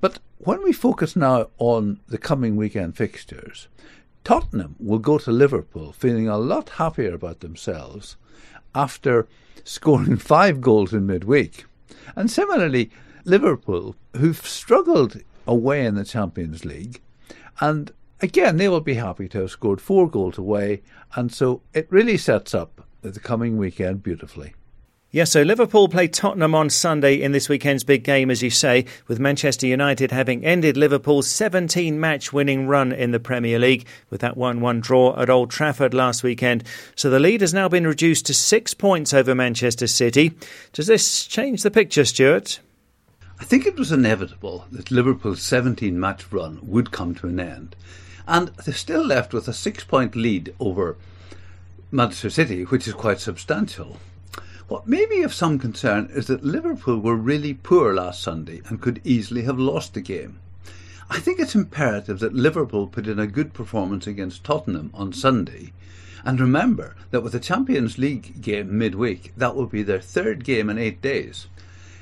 But 0.00 0.18
when 0.38 0.62
we 0.62 0.72
focus 0.72 1.16
now 1.16 1.48
on 1.58 2.00
the 2.08 2.18
coming 2.18 2.56
weekend 2.56 2.96
fixtures, 2.96 3.68
Tottenham 4.24 4.76
will 4.78 4.98
go 4.98 5.18
to 5.18 5.30
Liverpool 5.30 5.92
feeling 5.92 6.28
a 6.28 6.38
lot 6.38 6.70
happier 6.70 7.14
about 7.14 7.40
themselves 7.40 8.16
after 8.74 9.26
scoring 9.64 10.16
five 10.18 10.60
goals 10.60 10.92
in 10.92 11.06
midweek. 11.06 11.64
And 12.14 12.30
similarly, 12.30 12.90
Liverpool, 13.24 13.96
who've 14.16 14.46
struggled 14.46 15.20
away 15.46 15.86
in 15.86 15.94
the 15.94 16.04
Champions 16.04 16.64
League, 16.64 17.00
and 17.60 17.92
again, 18.20 18.56
they 18.56 18.68
will 18.68 18.80
be 18.80 18.94
happy 18.94 19.28
to 19.28 19.40
have 19.42 19.50
scored 19.50 19.80
four 19.80 20.08
goals 20.08 20.38
away, 20.38 20.82
and 21.14 21.32
so 21.32 21.62
it 21.72 21.86
really 21.90 22.16
sets 22.16 22.54
up 22.54 22.86
the 23.02 23.20
coming 23.20 23.56
weekend 23.56 24.02
beautifully. 24.02 24.54
Yes, 25.12 25.30
so 25.30 25.42
Liverpool 25.42 25.88
play 25.88 26.08
Tottenham 26.08 26.54
on 26.54 26.68
Sunday 26.68 27.22
in 27.22 27.32
this 27.32 27.48
weekend's 27.48 27.84
big 27.84 28.02
game, 28.02 28.30
as 28.30 28.42
you 28.42 28.50
say, 28.50 28.84
with 29.06 29.20
Manchester 29.20 29.66
United 29.66 30.10
having 30.10 30.44
ended 30.44 30.76
Liverpool's 30.76 31.28
17 31.28 31.98
match 31.98 32.32
winning 32.32 32.66
run 32.66 32.92
in 32.92 33.12
the 33.12 33.20
Premier 33.20 33.58
League 33.58 33.86
with 34.10 34.20
that 34.20 34.36
1 34.36 34.60
1 34.60 34.80
draw 34.80 35.18
at 35.18 35.30
Old 35.30 35.50
Trafford 35.50 35.94
last 35.94 36.22
weekend. 36.22 36.64
So 36.96 37.08
the 37.08 37.20
lead 37.20 37.40
has 37.40 37.54
now 37.54 37.68
been 37.68 37.86
reduced 37.86 38.26
to 38.26 38.34
six 38.34 38.74
points 38.74 39.14
over 39.14 39.34
Manchester 39.34 39.86
City. 39.86 40.32
Does 40.72 40.88
this 40.88 41.24
change 41.24 41.62
the 41.62 41.70
picture, 41.70 42.04
Stuart? 42.04 42.58
I 43.38 43.44
think 43.44 43.64
it 43.64 43.78
was 43.78 43.92
inevitable 43.92 44.66
that 44.72 44.90
Liverpool's 44.90 45.42
17 45.42 45.98
match 45.98 46.30
run 46.32 46.58
would 46.62 46.90
come 46.90 47.14
to 47.14 47.28
an 47.28 47.38
end 47.38 47.76
and 48.26 48.48
they're 48.48 48.74
still 48.74 49.04
left 49.04 49.32
with 49.32 49.48
a 49.48 49.52
six 49.52 49.84
point 49.84 50.16
lead 50.16 50.54
over 50.58 50.96
Manchester 51.90 52.30
City, 52.30 52.64
which 52.64 52.88
is 52.88 52.94
quite 52.94 53.20
substantial. 53.20 53.98
What 54.68 54.88
may 54.88 55.06
be 55.06 55.22
of 55.22 55.32
some 55.32 55.60
concern 55.60 56.10
is 56.12 56.26
that 56.26 56.44
Liverpool 56.44 56.98
were 56.98 57.14
really 57.14 57.54
poor 57.54 57.94
last 57.94 58.20
Sunday 58.20 58.62
and 58.66 58.82
could 58.82 59.00
easily 59.04 59.42
have 59.42 59.58
lost 59.58 59.94
the 59.94 60.00
game. 60.00 60.40
I 61.08 61.20
think 61.20 61.38
it's 61.38 61.54
imperative 61.54 62.18
that 62.18 62.34
Liverpool 62.34 62.88
put 62.88 63.06
in 63.06 63.20
a 63.20 63.28
good 63.28 63.54
performance 63.54 64.08
against 64.08 64.42
Tottenham 64.42 64.90
on 64.92 65.12
Sunday. 65.12 65.72
And 66.24 66.40
remember 66.40 66.96
that 67.12 67.22
with 67.22 67.32
the 67.32 67.38
Champions 67.38 67.96
League 67.96 68.42
game 68.42 68.76
midweek, 68.76 69.32
that 69.36 69.54
will 69.54 69.66
be 69.66 69.84
their 69.84 70.00
third 70.00 70.42
game 70.42 70.68
in 70.68 70.78
eight 70.78 71.00
days. 71.00 71.46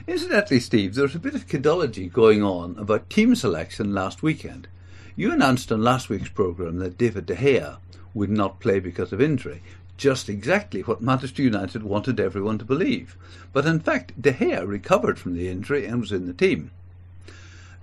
Incidentally, 0.06 0.60
Steve, 0.60 0.94
there 0.94 1.04
was 1.04 1.14
a 1.14 1.18
bit 1.18 1.34
of 1.34 1.46
kidology 1.46 2.10
going 2.10 2.42
on 2.42 2.76
about 2.78 3.10
team 3.10 3.34
selection 3.34 3.92
last 3.92 4.22
weekend. 4.22 4.68
You 5.16 5.31
announced 5.31 5.70
on 5.70 5.81
last 5.81 6.09
week's 6.09 6.29
programme 6.29 6.79
that 6.79 6.98
David 6.98 7.27
De 7.27 7.37
Gea 7.37 7.77
would 8.14 8.31
not 8.31 8.59
play 8.59 8.81
because 8.81 9.12
of 9.12 9.20
injury. 9.20 9.62
Just 9.96 10.29
exactly 10.29 10.81
what 10.81 11.00
Manchester 11.00 11.40
United 11.40 11.85
wanted 11.85 12.18
everyone 12.18 12.59
to 12.59 12.64
believe. 12.64 13.16
But 13.53 13.64
in 13.64 13.79
fact, 13.79 14.20
De 14.20 14.33
Gea 14.33 14.66
recovered 14.66 15.20
from 15.20 15.37
the 15.37 15.48
injury 15.48 15.87
and 15.87 16.00
was 16.00 16.11
in 16.11 16.27
the 16.27 16.33
team. 16.33 16.72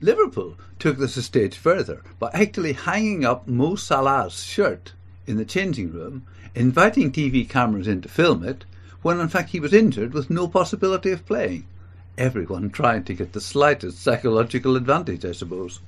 Liverpool 0.01 0.57
took 0.77 0.97
this 0.97 1.15
a 1.15 1.21
stage 1.21 1.55
further 1.55 2.03
by 2.19 2.31
actually 2.33 2.73
hanging 2.73 3.23
up 3.23 3.47
Mo 3.47 3.75
Salah's 3.75 4.43
shirt 4.43 4.91
in 5.25 5.37
the 5.37 5.45
changing 5.45 5.93
room, 5.93 6.25
inviting 6.53 7.13
TV 7.13 7.47
cameras 7.47 7.87
in 7.87 8.01
to 8.01 8.09
film 8.09 8.43
it, 8.43 8.65
when 9.03 9.21
in 9.21 9.29
fact 9.29 9.51
he 9.51 9.59
was 9.61 9.71
injured 9.71 10.13
with 10.13 10.29
no 10.29 10.49
possibility 10.49 11.11
of 11.11 11.25
playing. 11.25 11.65
Everyone 12.17 12.69
trying 12.69 13.05
to 13.05 13.13
get 13.13 13.31
the 13.31 13.39
slightest 13.39 14.01
psychological 14.03 14.75
advantage, 14.75 15.23
I 15.23 15.31
suppose. 15.31 15.79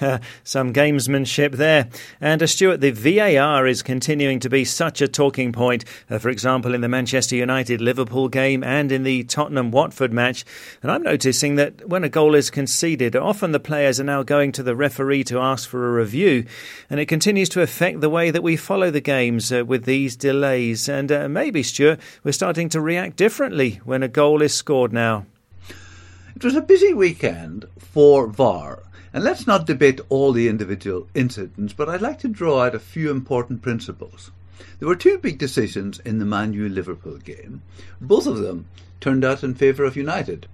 Some 0.44 0.72
gamesmanship 0.72 1.52
there. 1.52 1.88
And 2.20 2.42
uh, 2.42 2.46
Stuart, 2.46 2.80
the 2.80 2.90
VAR 2.90 3.66
is 3.66 3.82
continuing 3.82 4.40
to 4.40 4.50
be 4.50 4.64
such 4.64 5.00
a 5.00 5.08
talking 5.08 5.52
point, 5.52 5.84
uh, 6.10 6.18
for 6.18 6.28
example, 6.28 6.74
in 6.74 6.80
the 6.80 6.88
Manchester 6.88 7.36
United 7.36 7.80
Liverpool 7.80 8.28
game 8.28 8.62
and 8.64 8.92
in 8.92 9.02
the 9.02 9.24
Tottenham 9.24 9.70
Watford 9.70 10.12
match. 10.12 10.44
And 10.82 10.90
I'm 10.90 11.02
noticing 11.02 11.56
that 11.56 11.88
when 11.88 12.04
a 12.04 12.08
goal 12.08 12.34
is 12.34 12.50
conceded, 12.50 13.16
often 13.16 13.52
the 13.52 13.60
players 13.60 14.00
are 14.00 14.04
now 14.04 14.22
going 14.22 14.52
to 14.52 14.62
the 14.62 14.76
referee 14.76 15.24
to 15.24 15.40
ask 15.40 15.68
for 15.68 15.88
a 15.88 15.92
review. 15.92 16.46
And 16.90 17.00
it 17.00 17.06
continues 17.06 17.48
to 17.50 17.62
affect 17.62 18.00
the 18.00 18.10
way 18.10 18.30
that 18.30 18.42
we 18.42 18.56
follow 18.56 18.90
the 18.90 19.00
games 19.00 19.52
uh, 19.52 19.64
with 19.64 19.84
these 19.84 20.16
delays. 20.16 20.88
And 20.88 21.10
uh, 21.10 21.28
maybe, 21.28 21.62
Stuart, 21.62 22.00
we're 22.24 22.32
starting 22.32 22.68
to 22.70 22.80
react 22.80 23.16
differently 23.16 23.80
when 23.84 24.02
a 24.02 24.08
goal 24.08 24.42
is 24.42 24.54
scored 24.54 24.92
now. 24.92 25.26
It 26.34 26.44
was 26.44 26.56
a 26.56 26.62
busy 26.62 26.94
weekend 26.94 27.66
for 27.78 28.26
VAR 28.26 28.82
and 29.12 29.22
let's 29.22 29.46
not 29.46 29.66
debate 29.66 30.00
all 30.08 30.32
the 30.32 30.48
individual 30.48 31.06
incidents, 31.14 31.72
but 31.72 31.88
I'd 31.88 32.00
like 32.00 32.18
to 32.20 32.28
draw 32.28 32.62
out 32.62 32.74
a 32.74 32.78
few 32.78 33.10
important 33.10 33.60
principles. 33.60 34.30
There 34.78 34.88
were 34.88 34.96
two 34.96 35.18
big 35.18 35.38
decisions 35.38 36.00
in 36.00 36.18
the 36.18 36.24
Man 36.24 36.52
U 36.54 36.68
Liverpool 36.68 37.18
game. 37.18 37.62
Both 38.00 38.26
of 38.26 38.38
them 38.38 38.66
turned 39.00 39.24
out 39.24 39.44
in 39.44 39.54
favour 39.54 39.84
of 39.84 39.96
United. 39.96 40.46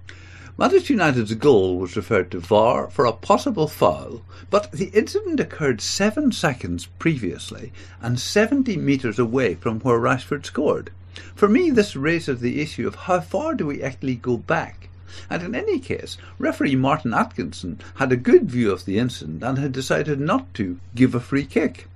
Manchester 0.57 0.91
United's 0.91 1.33
goal 1.35 1.77
was 1.77 1.95
referred 1.95 2.31
to 2.31 2.39
VAR 2.39 2.89
for 2.89 3.05
a 3.05 3.13
possible 3.13 3.67
foul, 3.67 4.23
but 4.49 4.71
the 4.73 4.87
incident 4.87 5.39
occurred 5.39 5.79
seven 5.79 6.33
seconds 6.33 6.87
previously 6.99 7.71
and 8.01 8.19
70 8.19 8.75
metres 8.75 9.17
away 9.17 9.55
from 9.55 9.79
where 9.79 9.97
Rashford 9.97 10.45
scored. 10.45 10.91
For 11.33 11.47
me, 11.47 11.69
this 11.69 11.95
raises 11.95 12.41
the 12.41 12.61
issue 12.61 12.87
of 12.87 12.95
how 12.95 13.21
far 13.21 13.55
do 13.55 13.65
we 13.65 13.81
actually 13.81 14.15
go 14.15 14.35
back 14.35 14.88
and 15.29 15.43
in 15.43 15.55
any 15.55 15.79
case, 15.79 16.17
referee 16.37 16.75
Martin 16.75 17.13
Atkinson 17.13 17.79
had 17.95 18.11
a 18.11 18.17
good 18.17 18.49
view 18.49 18.71
of 18.71 18.85
the 18.85 18.99
incident 18.99 19.43
and 19.43 19.57
had 19.57 19.71
decided 19.71 20.19
not 20.19 20.53
to 20.55 20.79
give 20.95 21.15
a 21.15 21.19
free 21.19 21.45
kick. 21.45 21.87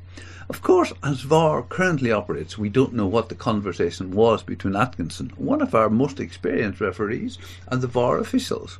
Of 0.49 0.61
course, 0.61 0.91
as 1.01 1.21
VAR 1.21 1.63
currently 1.63 2.11
operates, 2.11 2.57
we 2.57 2.69
don't 2.69 2.93
know 2.93 3.07
what 3.07 3.29
the 3.29 3.35
conversation 3.35 4.11
was 4.11 4.43
between 4.43 4.75
Atkinson, 4.75 5.31
one 5.37 5.61
of 5.61 5.73
our 5.73 5.89
most 5.89 6.19
experienced 6.19 6.81
referees, 6.81 7.37
and 7.67 7.81
the 7.81 7.87
VAR 7.87 8.19
officials. 8.19 8.77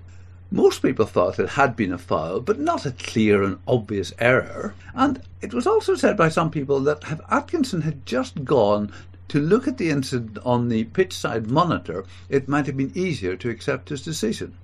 Most 0.52 0.84
people 0.84 1.08
thought 1.08 1.40
it 1.40 1.50
had 1.50 1.76
been 1.76 1.92
a 1.92 1.98
foul, 1.98 2.40
but 2.40 2.60
not 2.60 2.86
a 2.86 2.92
clear 2.92 3.42
and 3.42 3.58
obvious 3.68 4.14
error. 4.20 4.76
And 4.94 5.22
it 5.42 5.54
was 5.54 5.66
also 5.66 5.96
said 5.96 6.16
by 6.16 6.30
some 6.30 6.52
people 6.52 6.80
that 6.82 7.02
if 7.10 7.20
Atkinson 7.30 7.82
had 7.82 8.06
just 8.06 8.44
gone 8.44 8.92
to 9.30 9.40
look 9.40 9.68
at 9.68 9.78
the 9.78 9.90
incident 9.90 10.38
on 10.46 10.70
the 10.70 10.84
pitch 10.86 11.14
side 11.14 11.50
monitor, 11.50 12.06
it 12.30 12.48
might 12.48 12.66
have 12.66 12.78
been 12.78 12.92
easier 12.96 13.36
to 13.38 13.50
accept 13.50 13.90
his 13.90 14.02
decision. 14.02 14.56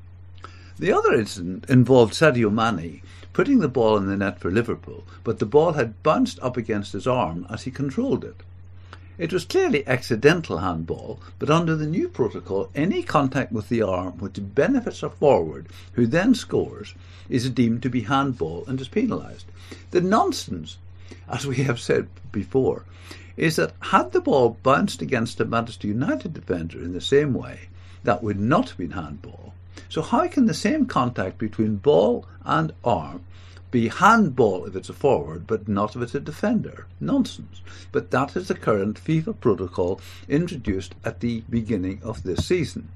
The 0.78 0.94
other 0.94 1.14
incident 1.14 1.66
involved 1.68 2.14
Sadio 2.14 2.52
Mane 2.52 3.02
putting 3.34 3.60
the 3.60 3.68
ball 3.68 3.98
in 3.98 4.08
the 4.08 4.18
net 4.18 4.40
for 4.40 4.52
Liverpool, 4.52 5.04
but 5.24 5.40
the 5.40 5.46
ball 5.46 5.74
had 5.74 6.02
bounced 6.04 6.40
up 6.42 6.58
against 6.58 6.94
his 6.94 7.08
arm 7.08 7.46
as 7.50 7.64
he 7.64 7.72
controlled 7.72 8.24
it. 8.24 8.44
It 9.18 9.34
was 9.34 9.44
clearly 9.44 9.86
accidental 9.86 10.60
handball, 10.60 11.20
but 11.38 11.50
under 11.50 11.76
the 11.76 11.86
new 11.86 12.08
protocol, 12.08 12.70
any 12.74 13.04
contact 13.04 13.52
with 13.52 13.68
the 13.68 13.82
arm 13.82 14.14
which 14.20 14.40
benefits 14.40 15.04
a 15.04 15.10
forward 15.10 15.68
who 15.94 16.08
then 16.08 16.34
scores 16.34 16.94
is 17.28 17.50
deemed 17.50 17.84
to 17.84 17.90
be 17.90 18.02
handball 18.02 18.64
and 18.68 18.80
is 18.80 18.88
penalised. 18.88 19.46
The 19.92 20.00
nonsense, 20.00 20.78
as 21.28 21.48
we 21.48 21.58
have 21.58 21.80
said 21.80 22.08
before, 22.32 22.86
is 23.38 23.56
that 23.56 23.74
had 23.80 24.12
the 24.12 24.22
ball 24.22 24.58
bounced 24.64 25.02
against 25.02 25.40
a 25.40 25.46
Manchester 25.46 25.88
United 25.88 26.34
defender 26.34 26.80
in 26.80 26.94
the 26.94 27.02
same 27.02 27.34
way, 27.34 27.70
that 28.04 28.24
would 28.24 28.40
not 28.40 28.70
have 28.70 28.78
been 28.78 28.92
handball. 28.92 29.54
So 29.88 30.02
how 30.02 30.28
can 30.28 30.46
the 30.46 30.54
same 30.54 30.86
contact 30.86 31.38
between 31.38 31.78
ball 31.78 32.26
and 32.46 32.74
arm 32.84 33.24
be 33.72 33.88
handball 33.88 34.66
if 34.66 34.76
it's 34.76 34.90
a 34.90 34.94
forward, 34.94 35.46
but 35.46 35.68
not 35.68 35.96
if 35.96 36.02
it's 36.02 36.16
a 36.16 36.20
defender. 36.20 36.88
Nonsense. 37.00 37.62
But 37.92 38.12
that 38.12 38.36
is 38.36 38.48
the 38.48 38.56
current 38.56 39.00
FIFA 39.04 39.40
protocol 39.40 40.02
introduced 40.28 40.96
at 41.06 41.20
the 41.20 41.44
beginning 41.50 42.02
of 42.04 42.24
this 42.24 42.48
season. 42.48 42.90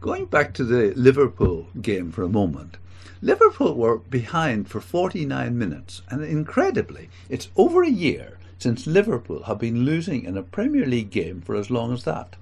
Going 0.00 0.26
back 0.26 0.52
to 0.54 0.64
the 0.64 0.92
Liverpool 0.94 1.68
game 1.80 2.12
for 2.12 2.22
a 2.22 2.28
moment, 2.28 2.76
Liverpool 3.20 3.74
were 3.74 3.98
behind 3.98 4.68
for 4.68 4.80
49 4.80 5.58
minutes, 5.58 6.02
and 6.08 6.22
incredibly, 6.22 7.08
it's 7.28 7.48
over 7.56 7.82
a 7.82 7.90
year 7.90 8.38
since 8.58 8.86
Liverpool 8.86 9.44
have 9.44 9.58
been 9.58 9.84
losing 9.84 10.24
in 10.24 10.36
a 10.36 10.42
Premier 10.42 10.86
League 10.86 11.10
game 11.10 11.40
for 11.40 11.54
as 11.54 11.70
long 11.70 11.92
as 11.92 12.04
that. 12.04 12.36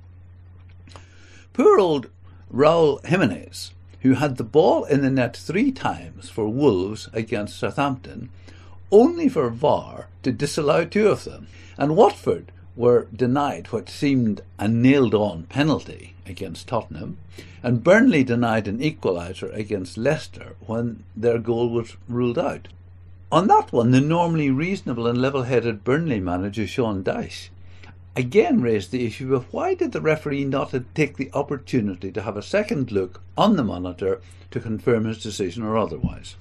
Poor 1.52 1.78
old 1.78 2.08
Raul 2.52 3.04
Jimenez 3.04 3.72
who 4.06 4.14
had 4.14 4.36
the 4.36 4.44
ball 4.44 4.84
in 4.84 5.02
the 5.02 5.10
net 5.10 5.36
three 5.36 5.72
times 5.72 6.28
for 6.28 6.48
Wolves 6.48 7.08
against 7.12 7.58
Southampton, 7.58 8.28
only 8.92 9.28
for 9.28 9.50
VAR 9.50 10.06
to 10.22 10.30
disallow 10.30 10.84
two 10.84 11.08
of 11.08 11.24
them. 11.24 11.48
And 11.76 11.96
Watford 11.96 12.52
were 12.76 13.06
denied 13.14 13.68
what 13.68 13.88
seemed 13.88 14.42
a 14.58 14.68
nailed 14.68 15.14
on 15.14 15.44
penalty 15.44 16.14
against 16.26 16.68
Tottenham, 16.68 17.18
and 17.62 17.82
Burnley 17.82 18.22
denied 18.22 18.68
an 18.68 18.78
equaliser 18.78 19.52
against 19.54 19.96
Leicester 19.96 20.54
when 20.66 21.02
their 21.16 21.38
goal 21.38 21.70
was 21.70 21.96
ruled 22.08 22.38
out. 22.38 22.68
On 23.32 23.48
that 23.48 23.72
one, 23.72 23.90
the 23.90 24.00
normally 24.00 24.50
reasonable 24.50 25.06
and 25.06 25.20
level 25.20 25.42
headed 25.42 25.82
Burnley 25.82 26.20
manager 26.20 26.66
Sean 26.66 27.02
Dyche 27.02 27.48
again 28.16 28.62
raised 28.62 28.90
the 28.90 29.04
issue 29.04 29.34
of 29.34 29.52
why 29.52 29.74
did 29.74 29.92
the 29.92 30.00
referee 30.00 30.44
not 30.44 30.74
take 30.94 31.16
the 31.16 31.30
opportunity 31.34 32.10
to 32.10 32.22
have 32.22 32.36
a 32.36 32.42
second 32.42 32.90
look 32.90 33.20
on 33.36 33.56
the 33.56 33.64
monitor 33.64 34.20
to 34.50 34.60
confirm 34.60 35.04
his 35.04 35.22
decision 35.22 35.62
or 35.62 35.76
otherwise. 35.76 36.36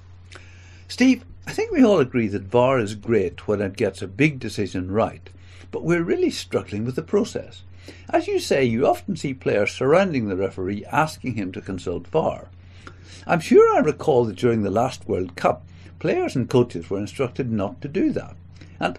Steve, 0.88 1.24
I 1.46 1.52
think 1.52 1.70
we 1.70 1.84
all 1.84 2.00
agree 2.00 2.28
that 2.28 2.42
VAR 2.42 2.78
is 2.78 2.94
great 2.94 3.46
when 3.46 3.60
it 3.60 3.76
gets 3.76 4.00
a 4.00 4.08
big 4.08 4.40
decision 4.40 4.90
right, 4.90 5.28
but 5.70 5.84
we're 5.84 6.02
really 6.02 6.30
struggling 6.30 6.84
with 6.84 6.96
the 6.96 7.02
process. 7.02 7.62
As 8.08 8.26
you 8.26 8.38
say, 8.38 8.64
you 8.64 8.86
often 8.86 9.16
see 9.16 9.34
players 9.34 9.72
surrounding 9.72 10.28
the 10.28 10.36
referee 10.36 10.84
asking 10.86 11.34
him 11.34 11.52
to 11.52 11.60
consult 11.60 12.06
VAR. 12.08 12.48
I'm 13.26 13.40
sure 13.40 13.76
I 13.76 13.80
recall 13.80 14.24
that 14.24 14.36
during 14.36 14.62
the 14.62 14.70
last 14.70 15.08
World 15.08 15.36
Cup, 15.36 15.66
players 15.98 16.36
and 16.36 16.48
coaches 16.48 16.90
were 16.90 16.98
instructed 16.98 17.50
not 17.50 17.80
to 17.82 17.88
do 17.88 18.12
that. 18.12 18.36
And 18.80 18.98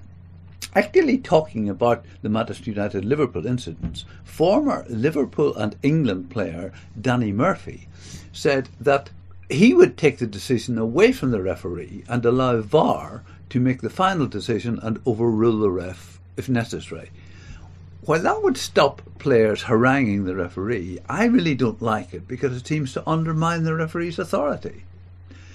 Actually, 0.78 1.18
talking 1.18 1.68
about 1.70 2.06
the 2.22 2.30
Manchester 2.30 2.70
United 2.70 3.04
Liverpool 3.04 3.48
incidents, 3.48 4.06
former 4.24 4.86
Liverpool 4.88 5.56
and 5.56 5.76
England 5.82 6.30
player 6.30 6.72
Danny 7.02 7.32
Murphy 7.32 7.88
said 8.32 8.70
that 8.80 9.10
he 9.50 9.74
would 9.74 9.98
take 9.98 10.20
the 10.20 10.28
decision 10.28 10.78
away 10.78 11.12
from 11.14 11.32
the 11.32 11.42
referee 11.42 12.04
and 12.08 12.24
allow 12.24 12.62
VAR 12.62 13.24
to 13.50 13.60
make 13.60 13.82
the 13.82 13.90
final 13.90 14.28
decision 14.28 14.78
and 14.84 15.02
overrule 15.06 15.58
the 15.58 15.72
ref 15.72 16.17
if 16.38 16.48
necessary. 16.48 17.10
While 18.02 18.22
that 18.22 18.42
would 18.42 18.56
stop 18.56 19.02
players 19.20 19.64
haranguing 19.64 20.24
the 20.24 20.36
referee, 20.36 21.00
I 21.10 21.26
really 21.26 21.56
don't 21.56 21.82
like 21.82 22.14
it 22.14 22.28
because 22.28 22.56
it 22.56 22.66
seems 22.66 22.94
to 22.94 23.10
undermine 23.10 23.64
the 23.64 23.76
referee's 23.76 24.18
authority. 24.18 24.84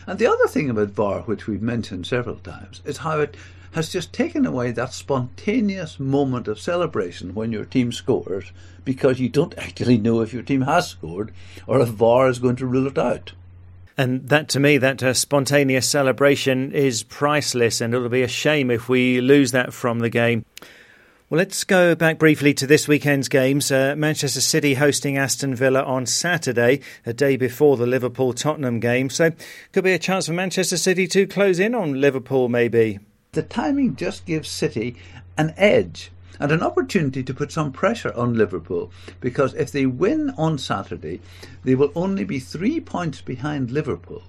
And 0.07 0.18
the 0.18 0.27
other 0.27 0.47
thing 0.49 0.68
about 0.68 0.90
VAR, 0.90 1.21
which 1.23 1.47
we've 1.47 1.62
mentioned 1.62 2.07
several 2.07 2.37
times, 2.37 2.83
is 2.85 2.99
how 2.99 3.21
it 3.21 3.37
has 3.73 3.88
just 3.90 4.12
taken 4.12 4.45
away 4.45 4.71
that 4.71 4.92
spontaneous 4.92 5.99
moment 5.99 6.47
of 6.47 6.61
celebration 6.61 7.35
when 7.35 7.53
your 7.53 7.64
team 7.64 7.90
scores 7.90 8.53
because 8.85 9.18
you 9.18 9.29
don't 9.29 9.57
actually 9.57 9.97
know 9.97 10.21
if 10.21 10.33
your 10.33 10.42
team 10.42 10.62
has 10.62 10.88
scored 10.88 11.33
or 11.66 11.81
if 11.81 11.88
VAR 11.88 12.29
is 12.29 12.38
going 12.38 12.57
to 12.57 12.66
rule 12.66 12.87
it 12.87 12.99
out. 12.99 13.33
And 13.96 14.28
that, 14.28 14.48
to 14.50 14.61
me, 14.61 14.78
that 14.78 15.02
uh, 15.02 15.14
spontaneous 15.14 15.88
celebration 15.88 16.72
is 16.72 17.02
priceless, 17.02 17.81
and 17.81 17.94
it'll 17.94 18.09
be 18.09 18.22
a 18.22 18.28
shame 18.28 18.70
if 18.70 18.88
we 18.88 19.20
lose 19.20 19.52
that 19.52 19.72
from 19.72 19.98
the 19.98 20.09
game. 20.09 20.44
Well, 21.28 21.38
let's 21.38 21.64
go 21.64 21.94
back 21.94 22.18
briefly 22.18 22.52
to 22.55 22.66
this 22.66 22.87
weekend's 22.87 23.28
games. 23.28 23.72
Uh, 23.72 23.94
Manchester 23.96 24.42
City 24.42 24.74
hosting 24.74 25.16
Aston 25.16 25.55
Villa 25.55 25.83
on 25.83 26.05
Saturday, 26.05 26.81
a 27.07 27.14
day 27.14 27.37
before 27.37 27.78
the 27.78 27.87
Liverpool 27.87 28.35
Tottenham 28.35 28.81
game. 28.81 29.09
So, 29.09 29.33
could 29.72 29.85
be 29.85 29.92
a 29.92 29.98
chance 29.98 30.26
for 30.26 30.35
Manchester 30.35 30.76
City 30.76 31.07
to 31.09 31.26
close 31.26 31.59
in 31.59 31.74
on 31.74 32.00
Liverpool, 32.00 32.50
maybe. 32.50 32.98
The 33.33 33.42
timing 33.42 33.96
just 33.96 34.26
gives 34.26 34.50
City 34.50 34.96
an 35.38 35.55
edge 35.57 36.11
and 36.40 36.53
an 36.53 36.62
opportunity 36.62 37.23
to 37.23 37.35
put 37.35 37.53
some 37.53 37.73
pressure 37.73 38.12
on 38.14 38.35
Liverpool 38.35 38.90
because 39.21 39.55
if 39.55 39.71
they 39.71 39.87
win 39.87 40.31
on 40.38 40.59
Saturday, 40.59 41.21
they 41.64 41.75
will 41.75 41.92
only 41.95 42.25
be 42.25 42.38
three 42.38 42.81
points 42.81 43.21
behind 43.21 43.71
Liverpool. 43.71 44.23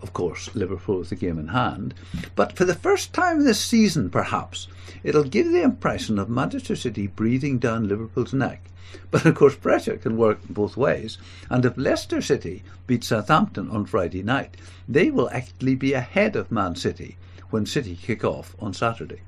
Of 0.00 0.12
course, 0.12 0.54
Liverpool 0.54 1.00
is 1.00 1.10
the 1.10 1.16
game 1.16 1.38
in 1.38 1.48
hand, 1.48 1.92
but 2.36 2.56
for 2.56 2.64
the 2.64 2.74
first 2.74 3.12
time 3.12 3.42
this 3.44 3.60
season, 3.60 4.10
perhaps, 4.10 4.68
it'll 5.02 5.24
give 5.24 5.50
the 5.50 5.62
impression 5.62 6.18
of 6.18 6.28
Manchester 6.28 6.76
City 6.76 7.08
breathing 7.08 7.58
down 7.58 7.88
Liverpool's 7.88 8.32
neck. 8.32 8.70
But 9.10 9.26
of 9.26 9.34
course, 9.34 9.56
pressure 9.56 9.96
can 9.96 10.16
work 10.16 10.38
both 10.48 10.76
ways, 10.76 11.18
and 11.50 11.64
if 11.64 11.76
Leicester 11.76 12.22
City 12.22 12.62
beat 12.86 13.02
Southampton 13.02 13.68
on 13.70 13.86
Friday 13.86 14.22
night, 14.22 14.56
they 14.88 15.10
will 15.10 15.28
actually 15.30 15.74
be 15.74 15.94
ahead 15.94 16.36
of 16.36 16.52
Man 16.52 16.76
City 16.76 17.16
when 17.50 17.66
City 17.66 17.96
kick 17.96 18.24
off 18.24 18.54
on 18.60 18.72
Saturday. 18.72 19.20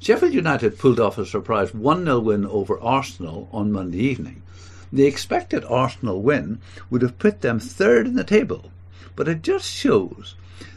Sheffield 0.00 0.32
United 0.32 0.78
pulled 0.78 1.00
off 1.00 1.18
a 1.18 1.26
surprise 1.26 1.74
1 1.74 2.04
0 2.04 2.20
win 2.20 2.46
over 2.46 2.80
Arsenal 2.80 3.48
on 3.52 3.72
Monday 3.72 3.98
evening. 3.98 4.42
The 4.92 5.06
expected 5.06 5.64
Arsenal 5.64 6.22
win 6.22 6.60
would 6.88 7.02
have 7.02 7.18
put 7.18 7.40
them 7.40 7.58
third 7.58 8.06
in 8.06 8.14
the 8.14 8.22
table, 8.22 8.70
but 9.16 9.26
it 9.26 9.42
just 9.42 9.68
shows 9.68 10.36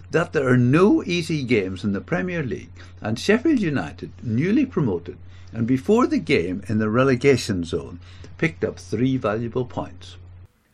that 0.10 0.34
there 0.34 0.48
are 0.48 0.58
no 0.58 1.04
easy 1.04 1.44
games 1.44 1.84
in 1.84 1.94
the 1.94 2.02
Premier 2.02 2.44
League, 2.44 2.72
and 3.00 3.20
Sheffield 3.20 3.60
United, 3.62 4.12
newly 4.24 4.66
promoted, 4.66 5.18
and 5.54 5.68
before 5.68 6.08
the 6.08 6.18
game 6.18 6.64
in 6.68 6.80
the 6.80 6.90
relegation 6.90 7.64
zone, 7.64 8.00
picked 8.40 8.64
up 8.64 8.80
three 8.80 9.18
valuable 9.18 9.66
points. 9.66 10.18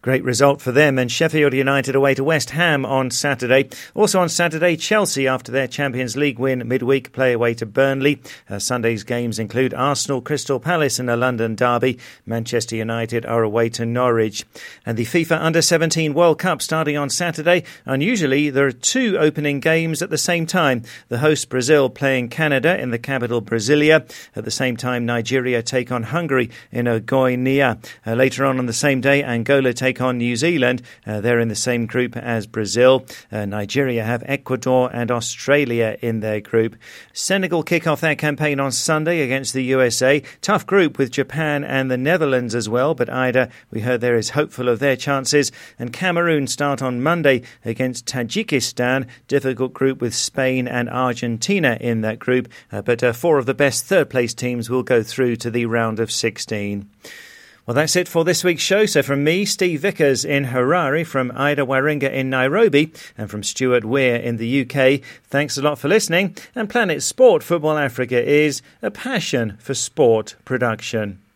Great 0.07 0.23
result 0.23 0.61
for 0.61 0.71
them 0.71 0.97
and 0.97 1.11
Sheffield 1.11 1.51
United 1.51 1.93
away 1.93 2.13
to 2.13 2.23
West 2.23 2.51
Ham 2.51 2.85
on 2.85 3.11
Saturday. 3.11 3.67
Also 3.93 4.21
on 4.21 4.29
Saturday, 4.29 4.77
Chelsea, 4.77 5.27
after 5.27 5.51
their 5.51 5.67
Champions 5.67 6.15
League 6.15 6.39
win 6.39 6.65
midweek, 6.65 7.11
play 7.11 7.33
away 7.33 7.53
to 7.55 7.65
Burnley. 7.65 8.21
Uh, 8.49 8.57
Sunday's 8.57 9.03
games 9.03 9.37
include 9.37 9.73
Arsenal, 9.73 10.21
Crystal 10.21 10.61
Palace 10.61 10.97
in 10.97 11.09
a 11.09 11.17
London 11.17 11.55
derby. 11.55 11.99
Manchester 12.25 12.77
United 12.77 13.25
are 13.25 13.43
away 13.43 13.67
to 13.67 13.85
Norwich. 13.85 14.45
And 14.85 14.97
the 14.97 15.03
FIFA 15.03 15.41
Under 15.41 15.61
17 15.61 16.13
World 16.13 16.39
Cup 16.39 16.61
starting 16.61 16.95
on 16.95 17.09
Saturday. 17.09 17.65
Unusually, 17.85 18.49
there 18.49 18.67
are 18.67 18.71
two 18.71 19.17
opening 19.17 19.59
games 19.59 20.01
at 20.01 20.09
the 20.09 20.17
same 20.17 20.45
time. 20.45 20.83
The 21.09 21.17
host 21.17 21.49
Brazil 21.49 21.89
playing 21.89 22.29
Canada 22.29 22.79
in 22.79 22.91
the 22.91 22.97
capital 22.97 23.41
Brasilia. 23.41 24.09
At 24.37 24.45
the 24.45 24.51
same 24.51 24.77
time, 24.77 25.05
Nigeria 25.05 25.61
take 25.61 25.91
on 25.91 26.03
Hungary 26.03 26.49
in 26.71 26.85
Goiânia. 26.85 27.85
Uh, 28.05 28.13
later 28.13 28.45
on 28.45 28.57
on 28.57 28.67
the 28.67 28.71
same 28.71 29.01
day, 29.01 29.21
Angola 29.21 29.73
take 29.73 29.96
take 29.97 30.01
on 30.05 30.17
New 30.17 30.35
Zealand. 30.35 30.81
Uh, 31.05 31.21
they're 31.21 31.39
in 31.39 31.47
the 31.47 31.55
same 31.55 31.87
group 31.87 32.15
as 32.15 32.45
Brazil. 32.45 33.05
Uh, 33.31 33.45
Nigeria 33.45 34.03
have 34.03 34.23
Ecuador 34.27 34.89
and 34.93 35.09
Australia 35.09 35.97
in 36.01 36.19
their 36.19 36.39
group. 36.39 36.75
Senegal 37.13 37.63
kick 37.63 37.87
off 37.87 38.01
their 38.01 38.15
campaign 38.15 38.59
on 38.59 38.71
Sunday 38.71 39.21
against 39.21 39.53
the 39.53 39.63
USA. 39.63 40.21
Tough 40.41 40.65
group 40.67 40.97
with 40.97 41.11
Japan 41.11 41.63
and 41.63 41.89
the 41.89 41.97
Netherlands 41.97 42.53
as 42.53 42.69
well, 42.69 42.93
but 42.93 43.09
Ida, 43.09 43.49
we 43.71 43.81
heard 43.81 44.01
there 44.01 44.17
is 44.17 44.31
hopeful 44.31 44.69
of 44.69 44.79
their 44.79 44.95
chances. 44.95 45.51
And 45.79 45.91
Cameroon 45.91 46.45
start 46.45 46.81
on 46.81 47.01
Monday 47.01 47.41
against 47.65 48.05
Tajikistan. 48.05 49.07
Difficult 49.27 49.73
group 49.73 49.99
with 49.99 50.13
Spain 50.13 50.67
and 50.67 50.89
Argentina 50.89 51.77
in 51.81 52.01
that 52.01 52.19
group, 52.19 52.49
uh, 52.71 52.81
but 52.83 53.01
uh, 53.03 53.13
four 53.13 53.39
of 53.39 53.47
the 53.47 53.53
best 53.53 53.85
third 53.85 54.09
place 54.09 54.33
teams 54.33 54.69
will 54.69 54.83
go 54.83 55.01
through 55.01 55.37
to 55.37 55.49
the 55.49 55.65
round 55.65 55.99
of 55.99 56.11
16. 56.11 56.87
Well, 57.67 57.75
that's 57.75 57.97
it 57.97 58.07
for 58.07 58.23
this 58.23 58.45
week's 58.45 58.63
show. 58.63 58.85
So, 58.85 59.03
from 59.03 59.25
me, 59.25 59.43
Steve 59.43 59.81
Vickers 59.81 60.23
in 60.23 60.45
Harare, 60.45 61.05
from 61.05 61.33
Ida 61.35 61.63
Waringa 61.65 62.09
in 62.09 62.29
Nairobi, 62.29 62.93
and 63.17 63.29
from 63.29 63.43
Stuart 63.43 63.83
Weir 63.83 64.15
in 64.15 64.37
the 64.37 64.61
UK, 64.61 65.01
thanks 65.25 65.57
a 65.57 65.61
lot 65.61 65.77
for 65.77 65.89
listening. 65.89 66.37
And 66.55 66.69
Planet 66.69 67.03
Sport 67.03 67.43
Football 67.43 67.77
Africa 67.77 68.25
is 68.25 68.61
a 68.81 68.89
passion 68.89 69.57
for 69.59 69.73
sport 69.73 70.37
production. 70.45 71.19